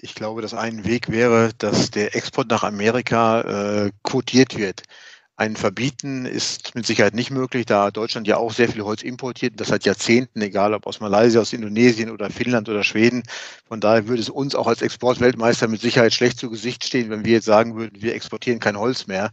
Ich 0.00 0.14
glaube, 0.14 0.42
dass 0.42 0.52
ein 0.52 0.84
Weg 0.84 1.10
wäre, 1.10 1.50
dass 1.58 1.90
der 1.90 2.14
Export 2.14 2.50
nach 2.50 2.64
Amerika 2.64 3.84
äh, 3.86 3.90
quotiert 4.02 4.58
wird. 4.58 4.82
Ein 5.38 5.54
Verbieten 5.54 6.24
ist 6.24 6.74
mit 6.74 6.86
Sicherheit 6.86 7.14
nicht 7.14 7.30
möglich, 7.30 7.66
da 7.66 7.90
Deutschland 7.90 8.26
ja 8.26 8.38
auch 8.38 8.52
sehr 8.52 8.70
viel 8.70 8.82
Holz 8.82 9.02
importiert, 9.02 9.54
das 9.56 9.68
seit 9.68 9.84
Jahrzehnten, 9.84 10.40
egal 10.40 10.72
ob 10.72 10.86
aus 10.86 10.98
Malaysia, 10.98 11.40
aus 11.40 11.52
Indonesien 11.52 12.10
oder 12.10 12.30
Finnland 12.30 12.70
oder 12.70 12.82
Schweden. 12.82 13.22
Von 13.66 13.80
daher 13.80 14.08
würde 14.08 14.22
es 14.22 14.30
uns 14.30 14.54
auch 14.54 14.66
als 14.66 14.80
Exportweltmeister 14.80 15.68
mit 15.68 15.82
Sicherheit 15.82 16.14
schlecht 16.14 16.38
zu 16.38 16.50
Gesicht 16.50 16.84
stehen, 16.84 17.10
wenn 17.10 17.24
wir 17.24 17.32
jetzt 17.32 17.44
sagen 17.44 17.76
würden, 17.76 18.00
wir 18.00 18.14
exportieren 18.14 18.60
kein 18.60 18.78
Holz 18.78 19.06
mehr. 19.06 19.30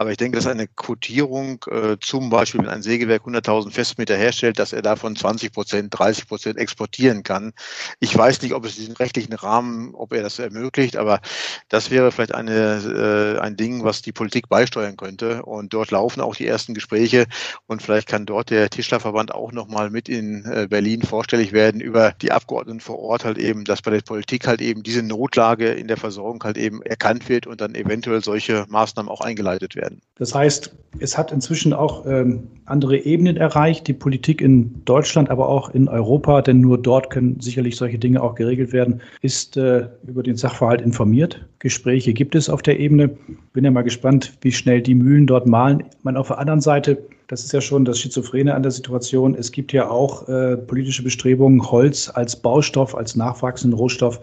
Aber 0.00 0.12
ich 0.12 0.16
denke, 0.16 0.36
dass 0.36 0.46
eine 0.46 0.68
Quotierung, 0.68 1.64
äh, 1.68 1.96
zum 2.00 2.30
Beispiel 2.30 2.60
wenn 2.60 2.68
ein 2.68 2.82
Sägewerk 2.82 3.26
100.000 3.26 3.72
Festmeter 3.72 4.16
herstellt, 4.16 4.60
dass 4.60 4.72
er 4.72 4.80
davon 4.80 5.16
20 5.16 5.52
Prozent, 5.52 5.98
30 5.98 6.28
Prozent 6.28 6.56
exportieren 6.56 7.24
kann. 7.24 7.52
Ich 7.98 8.16
weiß 8.16 8.40
nicht, 8.42 8.54
ob 8.54 8.64
es 8.64 8.76
diesen 8.76 8.94
rechtlichen 8.94 9.32
Rahmen, 9.32 9.96
ob 9.96 10.12
er 10.12 10.22
das 10.22 10.38
ermöglicht, 10.38 10.96
aber 10.96 11.20
das 11.68 11.90
wäre 11.90 12.12
vielleicht 12.12 12.32
eine, 12.32 13.36
äh, 13.36 13.40
ein 13.40 13.56
Ding, 13.56 13.82
was 13.82 14.00
die 14.00 14.12
Politik 14.12 14.48
beisteuern 14.48 14.96
könnte. 14.96 15.42
Und 15.42 15.74
dort 15.74 15.90
laufen 15.90 16.20
auch 16.20 16.36
die 16.36 16.46
ersten 16.46 16.74
Gespräche 16.74 17.26
und 17.66 17.82
vielleicht 17.82 18.06
kann 18.06 18.24
dort 18.24 18.50
der 18.50 18.70
Tischlerverband 18.70 19.34
auch 19.34 19.50
nochmal 19.50 19.90
mit 19.90 20.08
in 20.08 20.44
äh, 20.44 20.68
Berlin 20.70 21.02
vorstellig 21.02 21.50
werden 21.50 21.80
über 21.80 22.12
die 22.22 22.30
Abgeordneten 22.30 22.78
vor 22.78 23.00
Ort 23.00 23.24
halt 23.24 23.36
eben, 23.38 23.64
dass 23.64 23.82
bei 23.82 23.90
der 23.90 24.02
Politik 24.02 24.46
halt 24.46 24.60
eben 24.60 24.84
diese 24.84 25.02
Notlage 25.02 25.70
in 25.72 25.88
der 25.88 25.96
Versorgung 25.96 26.44
halt 26.44 26.56
eben 26.56 26.82
erkannt 26.82 27.28
wird 27.28 27.48
und 27.48 27.60
dann 27.60 27.74
eventuell 27.74 28.22
solche 28.22 28.64
Maßnahmen 28.68 29.10
auch 29.10 29.22
eingeleitet 29.22 29.74
werden 29.74 29.87
werden. 29.88 30.00
Das 30.16 30.34
heißt, 30.34 30.74
es 30.98 31.16
hat 31.16 31.32
inzwischen 31.32 31.72
auch 31.72 32.04
ähm, 32.06 32.48
andere 32.64 32.98
Ebenen 32.98 33.36
erreicht, 33.36 33.86
die 33.86 33.92
Politik 33.92 34.40
in 34.40 34.84
Deutschland, 34.84 35.30
aber 35.30 35.48
auch 35.48 35.70
in 35.70 35.88
Europa, 35.88 36.42
denn 36.42 36.60
nur 36.60 36.78
dort 36.78 37.10
können 37.10 37.40
sicherlich 37.40 37.76
solche 37.76 37.98
Dinge 37.98 38.22
auch 38.22 38.34
geregelt 38.34 38.72
werden, 38.72 39.00
ist 39.22 39.56
äh, 39.56 39.88
über 40.06 40.22
den 40.22 40.36
Sachverhalt 40.36 40.80
informiert. 40.80 41.46
Gespräche 41.58 42.12
gibt 42.12 42.34
es 42.34 42.48
auf 42.48 42.62
der 42.62 42.80
Ebene. 42.80 43.10
Bin 43.52 43.64
ja 43.64 43.70
mal 43.70 43.82
gespannt, 43.82 44.32
wie 44.40 44.52
schnell 44.52 44.82
die 44.82 44.94
Mühlen 44.94 45.26
dort 45.26 45.46
malen. 45.46 45.84
Meine, 46.02 46.18
auf 46.18 46.28
der 46.28 46.38
anderen 46.38 46.60
Seite 46.60 46.98
das 47.28 47.44
ist 47.44 47.52
ja 47.52 47.60
schon 47.60 47.84
das 47.84 47.98
Schizophrene 47.98 48.54
an 48.54 48.62
der 48.62 48.72
Situation. 48.72 49.34
Es 49.34 49.52
gibt 49.52 49.74
ja 49.74 49.90
auch 49.90 50.26
äh, 50.28 50.56
politische 50.56 51.02
Bestrebungen, 51.02 51.62
Holz 51.70 52.10
als 52.12 52.34
Baustoff, 52.34 52.94
als 52.94 53.16
nachwachsenden 53.16 53.78
Rohstoff 53.78 54.18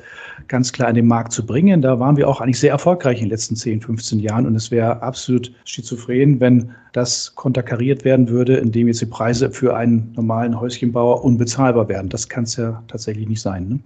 ganz 0.48 0.74
klar 0.74 0.89
in 0.89 0.96
den 0.96 1.08
Markt 1.08 1.32
zu 1.32 1.46
bringen. 1.46 1.84
Da 1.84 2.00
waren 2.00 2.18
wir 2.18 2.28
auch 2.28 2.41
eigentlich 2.41 2.60
sehr 2.60 2.72
erfolgreich 2.72 3.20
in 3.20 3.26
den 3.26 3.30
letzten 3.30 3.56
10, 3.56 3.82
15 3.82 4.20
Jahren. 4.20 4.48
Und 4.48 4.56
es 4.56 4.72
wäre 4.72 5.04
absolut 5.04 5.52
schizophren, 5.65 6.39
wenn 6.39 6.72
das 6.94 7.36
konterkariert 7.36 8.06
werden 8.06 8.28
würde, 8.28 8.58
indem 8.58 8.88
jetzt 8.88 9.02
die 9.02 9.06
Preise 9.06 9.52
für 9.52 9.76
einen 9.76 10.12
normalen 10.15 10.60
Häuschenbauer 10.60 11.24
unbezahlbar 11.24 11.88
werden. 11.88 12.10
Das 12.10 12.28
kann 12.28 12.46
es 12.46 12.56
ja 12.56 12.82
tatsächlich 12.88 13.28
nicht 13.28 13.41
sein. 13.41 13.68
Ne? 13.70 13.80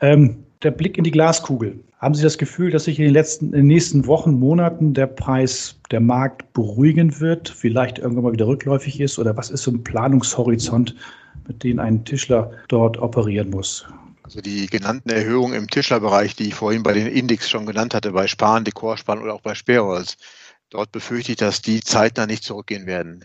Ähm, 0.00 0.45
der 0.62 0.70
Blick 0.70 0.98
in 0.98 1.04
die 1.04 1.10
Glaskugel. 1.10 1.78
Haben 1.98 2.14
Sie 2.14 2.22
das 2.22 2.38
Gefühl, 2.38 2.70
dass 2.70 2.84
sich 2.84 2.98
in 2.98 3.06
den 3.06 3.14
letzten, 3.14 3.46
in 3.46 3.52
den 3.52 3.66
nächsten 3.66 4.06
Wochen, 4.06 4.38
Monaten 4.38 4.94
der 4.94 5.06
Preis, 5.06 5.76
der 5.90 6.00
Markt 6.00 6.52
beruhigen 6.52 7.20
wird, 7.20 7.48
vielleicht 7.48 7.98
irgendwann 7.98 8.24
mal 8.24 8.32
wieder 8.32 8.46
rückläufig 8.46 9.00
ist? 9.00 9.18
Oder 9.18 9.36
was 9.36 9.50
ist 9.50 9.62
so 9.62 9.70
ein 9.70 9.82
Planungshorizont, 9.82 10.94
mit 11.46 11.62
dem 11.62 11.78
ein 11.78 12.04
Tischler 12.04 12.52
dort 12.68 12.98
operieren 12.98 13.50
muss? 13.50 13.86
Also 14.22 14.40
die 14.40 14.66
genannten 14.66 15.10
Erhöhungen 15.10 15.54
im 15.54 15.68
Tischlerbereich, 15.68 16.34
die 16.34 16.48
ich 16.48 16.54
vorhin 16.54 16.82
bei 16.82 16.92
den 16.92 17.06
Index 17.06 17.48
schon 17.48 17.64
genannt 17.64 17.94
hatte, 17.94 18.10
bei 18.10 18.26
Sparen, 18.26 18.64
Dekorsparen 18.64 19.22
oder 19.22 19.34
auch 19.34 19.40
bei 19.40 19.54
Sperrholz, 19.54 20.16
dort 20.70 20.90
befürchte 20.90 21.32
ich, 21.32 21.38
dass 21.38 21.62
die 21.62 21.80
zeitnah 21.80 22.26
nicht 22.26 22.42
zurückgehen 22.42 22.86
werden. 22.86 23.24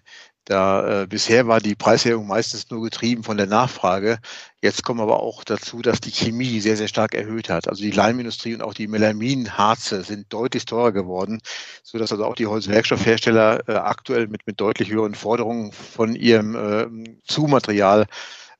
Da 0.51 1.03
äh, 1.03 1.07
bisher 1.07 1.47
war 1.47 1.61
die 1.61 1.75
Preiserhöhung 1.75 2.27
meistens 2.27 2.69
nur 2.69 2.83
getrieben 2.83 3.23
von 3.23 3.37
der 3.37 3.47
Nachfrage. 3.47 4.19
Jetzt 4.61 4.83
kommen 4.83 4.99
aber 4.99 5.21
auch 5.21 5.45
dazu, 5.45 5.81
dass 5.81 6.01
die 6.01 6.11
Chemie 6.11 6.59
sehr, 6.59 6.75
sehr 6.75 6.89
stark 6.89 7.15
erhöht 7.15 7.47
hat. 7.47 7.69
Also 7.69 7.81
die 7.81 7.91
Leimindustrie 7.91 8.53
und 8.53 8.61
auch 8.61 8.73
die 8.73 8.89
Melaminharze 8.89 10.03
sind 10.03 10.25
deutlich 10.33 10.65
teurer 10.65 10.91
geworden, 10.91 11.39
so 11.83 11.97
dass 11.97 12.11
also 12.11 12.25
auch 12.25 12.35
die 12.35 12.47
Holzwerkstoffhersteller 12.47 13.69
äh, 13.69 13.75
aktuell 13.75 14.27
mit, 14.27 14.45
mit 14.45 14.59
deutlich 14.59 14.89
höheren 14.91 15.15
Forderungen 15.15 15.71
von 15.71 16.15
ihrem 16.15 16.55
äh, 16.55 17.17
Zumaterial 17.25 18.07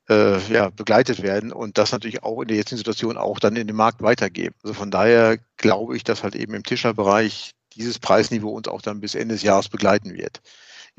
ja, 0.09 0.69
begleitet 0.71 1.23
werden 1.23 1.53
und 1.53 1.77
das 1.77 1.93
natürlich 1.93 2.21
auch 2.21 2.41
in 2.41 2.49
der 2.49 2.57
jetzigen 2.57 2.79
Situation 2.79 3.15
auch 3.15 3.39
dann 3.39 3.55
in 3.55 3.65
den 3.67 3.75
Markt 3.77 4.01
weitergeben. 4.01 4.55
Also 4.61 4.73
von 4.73 4.91
daher 4.91 5.37
glaube 5.55 5.95
ich, 5.95 6.03
dass 6.03 6.23
halt 6.23 6.35
eben 6.35 6.53
im 6.53 6.63
Tischlerbereich 6.63 7.53
dieses 7.77 7.97
Preisniveau 7.97 8.49
uns 8.49 8.67
auch 8.67 8.81
dann 8.81 8.99
bis 8.99 9.15
Ende 9.15 9.35
des 9.35 9.43
Jahres 9.43 9.69
begleiten 9.69 10.13
wird. 10.13 10.41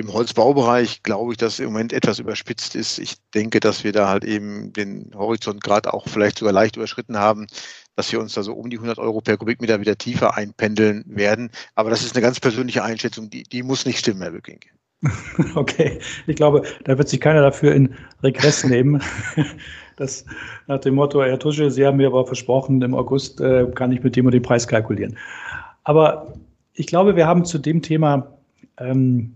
Im 0.03 0.12
Holzbaubereich 0.12 1.05
glaube 1.05 1.31
ich, 1.31 1.38
dass 1.38 1.61
im 1.61 1.67
Moment 1.67 1.93
etwas 1.93 2.19
überspitzt 2.19 2.75
ist. 2.75 2.99
Ich 2.99 3.15
denke, 3.35 3.61
dass 3.61 3.85
wir 3.85 3.93
da 3.93 4.09
halt 4.09 4.25
eben 4.25 4.73
den 4.73 5.12
Horizont 5.15 5.62
gerade 5.62 5.95
auch 5.95 6.09
vielleicht 6.09 6.38
sogar 6.38 6.53
leicht 6.53 6.77
überschritten 6.77 7.19
haben, 7.19 7.47
dass 7.95 8.11
wir 8.11 8.19
uns 8.19 8.35
da 8.35 8.43
so 8.43 8.53
um 8.53 8.69
die 8.69 8.79
100 8.79 8.99
Euro 8.99 9.21
per 9.21 9.37
Kubikmeter 9.37 9.81
wieder 9.81 9.97
tiefer 9.97 10.37
einpendeln 10.37 11.05
werden. 11.07 11.51
Aber 11.77 11.88
das 11.88 12.03
ist 12.03 12.17
eine 12.17 12.23
ganz 12.23 12.41
persönliche 12.41 12.83
Einschätzung, 12.83 13.31
die, 13.31 13.45
die 13.45 13.62
muss 13.62 13.87
nicht 13.87 14.01
stimmen, 14.01 14.23
Herr 14.23 14.33
Bücking. 14.33 14.59
Okay, 15.55 16.01
ich 16.27 16.35
glaube, 16.35 16.62
da 16.83 16.99
wird 16.99 17.09
sich 17.09 17.21
keiner 17.21 17.43
dafür 17.43 17.73
in 17.73 17.95
Regress 18.23 18.65
nehmen. 18.65 19.01
Das 19.97 20.25
nach 20.69 20.81
dem 20.81 20.95
Motto, 20.95 21.23
Herr 21.23 21.38
Tusche, 21.38 21.71
Sie 21.71 21.87
haben 21.87 21.99
mir 21.99 22.07
aber 22.07 22.27
versprochen, 22.27 22.81
im 22.81 22.95
August 22.95 23.43
äh, 23.43 23.67
kann 23.75 23.93
ich 23.93 24.03
mit 24.03 24.17
dem 24.17 24.25
und 24.25 24.33
dem 24.33 24.43
Preis 24.43 24.67
kalkulieren. 24.67 25.19
Aber 25.85 26.33
ich 26.73 26.87
glaube, 26.87 27.15
wir 27.15 27.27
haben 27.27 27.45
zu 27.45 27.59
dem 27.59 27.83
Thema 27.83 28.38
ähm, 28.79 29.35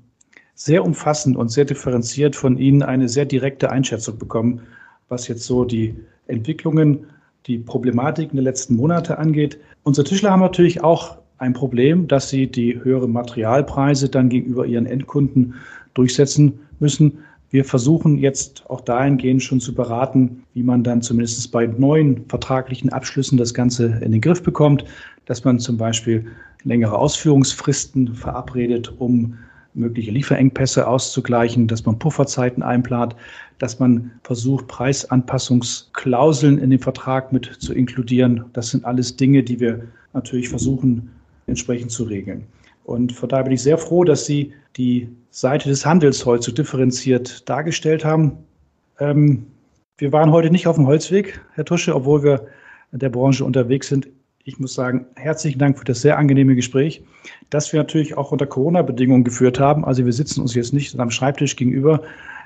sehr 0.56 0.84
umfassend 0.84 1.36
und 1.36 1.50
sehr 1.50 1.66
differenziert 1.66 2.34
von 2.34 2.56
Ihnen 2.56 2.82
eine 2.82 3.08
sehr 3.08 3.26
direkte 3.26 3.70
Einschätzung 3.70 4.18
bekommen, 4.18 4.62
was 5.08 5.28
jetzt 5.28 5.44
so 5.44 5.64
die 5.64 5.94
Entwicklungen, 6.26 7.06
die 7.46 7.58
Problematiken 7.58 8.36
der 8.36 8.44
letzten 8.44 8.74
Monate 8.74 9.18
angeht. 9.18 9.58
Unsere 9.84 10.06
Tischler 10.06 10.30
haben 10.30 10.40
natürlich 10.40 10.82
auch 10.82 11.18
ein 11.38 11.52
Problem, 11.52 12.08
dass 12.08 12.30
sie 12.30 12.46
die 12.46 12.82
höheren 12.82 13.12
Materialpreise 13.12 14.08
dann 14.08 14.30
gegenüber 14.30 14.66
ihren 14.66 14.86
Endkunden 14.86 15.54
durchsetzen 15.92 16.58
müssen. 16.80 17.18
Wir 17.50 17.64
versuchen 17.64 18.16
jetzt 18.16 18.64
auch 18.70 18.80
dahingehend 18.80 19.42
schon 19.42 19.60
zu 19.60 19.74
beraten, 19.74 20.42
wie 20.54 20.62
man 20.62 20.82
dann 20.82 21.02
zumindest 21.02 21.52
bei 21.52 21.66
neuen 21.66 22.24
vertraglichen 22.28 22.90
Abschlüssen 22.92 23.36
das 23.36 23.52
Ganze 23.52 24.00
in 24.00 24.10
den 24.10 24.22
Griff 24.22 24.42
bekommt, 24.42 24.86
dass 25.26 25.44
man 25.44 25.58
zum 25.58 25.76
Beispiel 25.76 26.26
längere 26.64 26.98
Ausführungsfristen 26.98 28.14
verabredet, 28.14 28.92
um 28.98 29.36
mögliche 29.76 30.10
Lieferengpässe 30.10 30.88
auszugleichen, 30.88 31.68
dass 31.68 31.84
man 31.84 31.98
Pufferzeiten 31.98 32.62
einplant, 32.62 33.14
dass 33.58 33.78
man 33.78 34.10
versucht, 34.22 34.66
Preisanpassungsklauseln 34.68 36.58
in 36.58 36.70
den 36.70 36.78
Vertrag 36.78 37.32
mit 37.32 37.46
zu 37.58 37.74
inkludieren. 37.74 38.44
Das 38.52 38.70
sind 38.70 38.84
alles 38.84 39.16
Dinge, 39.16 39.42
die 39.42 39.60
wir 39.60 39.82
natürlich 40.12 40.48
versuchen, 40.48 41.10
entsprechend 41.46 41.90
zu 41.90 42.04
regeln. 42.04 42.46
Und 42.84 43.12
von 43.12 43.28
daher 43.28 43.44
bin 43.44 43.52
ich 43.52 43.62
sehr 43.62 43.78
froh, 43.78 44.04
dass 44.04 44.26
Sie 44.26 44.52
die 44.76 45.08
Seite 45.30 45.68
des 45.68 45.84
Handels 45.84 46.24
heute 46.24 46.44
so 46.44 46.52
differenziert 46.52 47.48
dargestellt 47.48 48.04
haben. 48.04 48.32
Ähm, 48.98 49.46
wir 49.98 50.12
waren 50.12 50.30
heute 50.30 50.50
nicht 50.50 50.66
auf 50.66 50.76
dem 50.76 50.86
Holzweg, 50.86 51.40
Herr 51.54 51.64
Tusche, 51.64 51.94
obwohl 51.94 52.22
wir 52.22 52.46
in 52.92 52.98
der 53.00 53.08
Branche 53.08 53.44
unterwegs 53.44 53.88
sind. 53.88 54.08
Ich 54.48 54.60
muss 54.60 54.74
sagen, 54.74 55.06
herzlichen 55.16 55.58
Dank 55.58 55.76
für 55.76 55.84
das 55.84 56.02
sehr 56.02 56.18
angenehme 56.18 56.54
Gespräch, 56.54 57.02
das 57.50 57.72
wir 57.72 57.80
natürlich 57.80 58.16
auch 58.16 58.30
unter 58.30 58.46
Corona-Bedingungen 58.46 59.24
geführt 59.24 59.58
haben. 59.58 59.84
Also 59.84 60.04
wir 60.04 60.12
sitzen 60.12 60.40
uns 60.40 60.54
jetzt 60.54 60.72
nicht 60.72 60.96
am 61.00 61.10
Schreibtisch 61.10 61.56
gegenüber, 61.56 62.00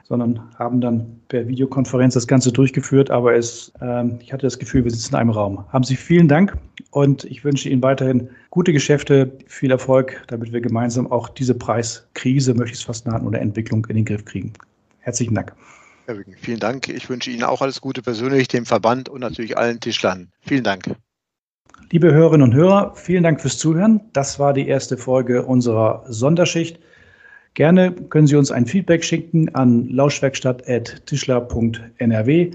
sondern 0.08 0.40
haben 0.58 0.80
dann 0.80 1.20
per 1.28 1.46
Videokonferenz 1.46 2.14
das 2.14 2.26
Ganze 2.26 2.52
durchgeführt. 2.52 3.10
Aber 3.10 3.34
es, 3.34 3.70
ähm, 3.82 4.18
ich 4.22 4.32
hatte 4.32 4.46
das 4.46 4.58
Gefühl, 4.58 4.84
wir 4.84 4.90
sitzen 4.90 5.12
in 5.12 5.20
einem 5.20 5.28
Raum. 5.28 5.62
Haben 5.68 5.84
Sie 5.84 5.94
vielen 5.94 6.26
Dank 6.26 6.56
und 6.90 7.24
ich 7.24 7.44
wünsche 7.44 7.68
Ihnen 7.68 7.82
weiterhin 7.82 8.30
gute 8.48 8.72
Geschäfte, 8.72 9.30
viel 9.46 9.70
Erfolg, 9.70 10.24
damit 10.28 10.54
wir 10.54 10.62
gemeinsam 10.62 11.06
auch 11.12 11.28
diese 11.28 11.54
Preiskrise, 11.54 12.54
möchte 12.54 12.72
ich 12.72 12.78
es 12.78 12.84
fast 12.84 13.06
nennen, 13.06 13.26
oder 13.26 13.42
Entwicklung 13.42 13.84
in 13.90 13.96
den 13.96 14.06
Griff 14.06 14.24
kriegen. 14.24 14.54
Herzlichen 15.00 15.34
Dank. 15.34 15.52
Herr 16.06 16.16
Wücken, 16.16 16.34
vielen 16.40 16.60
Dank. 16.60 16.88
Ich 16.88 17.10
wünsche 17.10 17.30
Ihnen 17.30 17.42
auch 17.44 17.60
alles 17.60 17.82
Gute 17.82 18.00
persönlich, 18.00 18.48
dem 18.48 18.64
Verband 18.64 19.10
und 19.10 19.20
natürlich 19.20 19.58
allen 19.58 19.80
Tischlern. 19.80 20.30
Vielen 20.40 20.64
Dank. 20.64 20.96
Liebe 21.90 22.12
Hörerinnen 22.12 22.50
und 22.50 22.54
Hörer, 22.54 22.92
vielen 22.94 23.24
Dank 23.24 23.40
fürs 23.40 23.58
Zuhören. 23.58 24.00
Das 24.12 24.38
war 24.38 24.52
die 24.52 24.68
erste 24.68 24.96
Folge 24.96 25.44
unserer 25.44 26.04
Sonderschicht. 26.06 26.78
Gerne 27.54 27.90
können 27.92 28.28
Sie 28.28 28.36
uns 28.36 28.52
ein 28.52 28.66
Feedback 28.66 29.02
schicken 29.02 29.52
an 29.54 29.88
lauschwerkstatt.tischler.nrw 29.88 32.50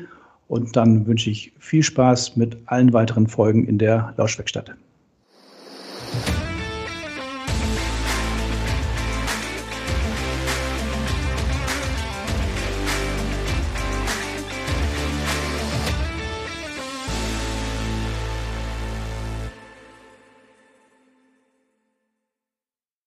und 0.47 0.75
dann 0.75 1.06
wünsche 1.06 1.30
ich 1.30 1.51
viel 1.60 1.84
Spaß 1.84 2.38
mit 2.38 2.58
allen 2.67 2.93
weiteren 2.93 3.28
Folgen 3.28 3.67
in 3.67 3.78
der 3.78 4.13
Lauschwerkstatt. 4.15 4.73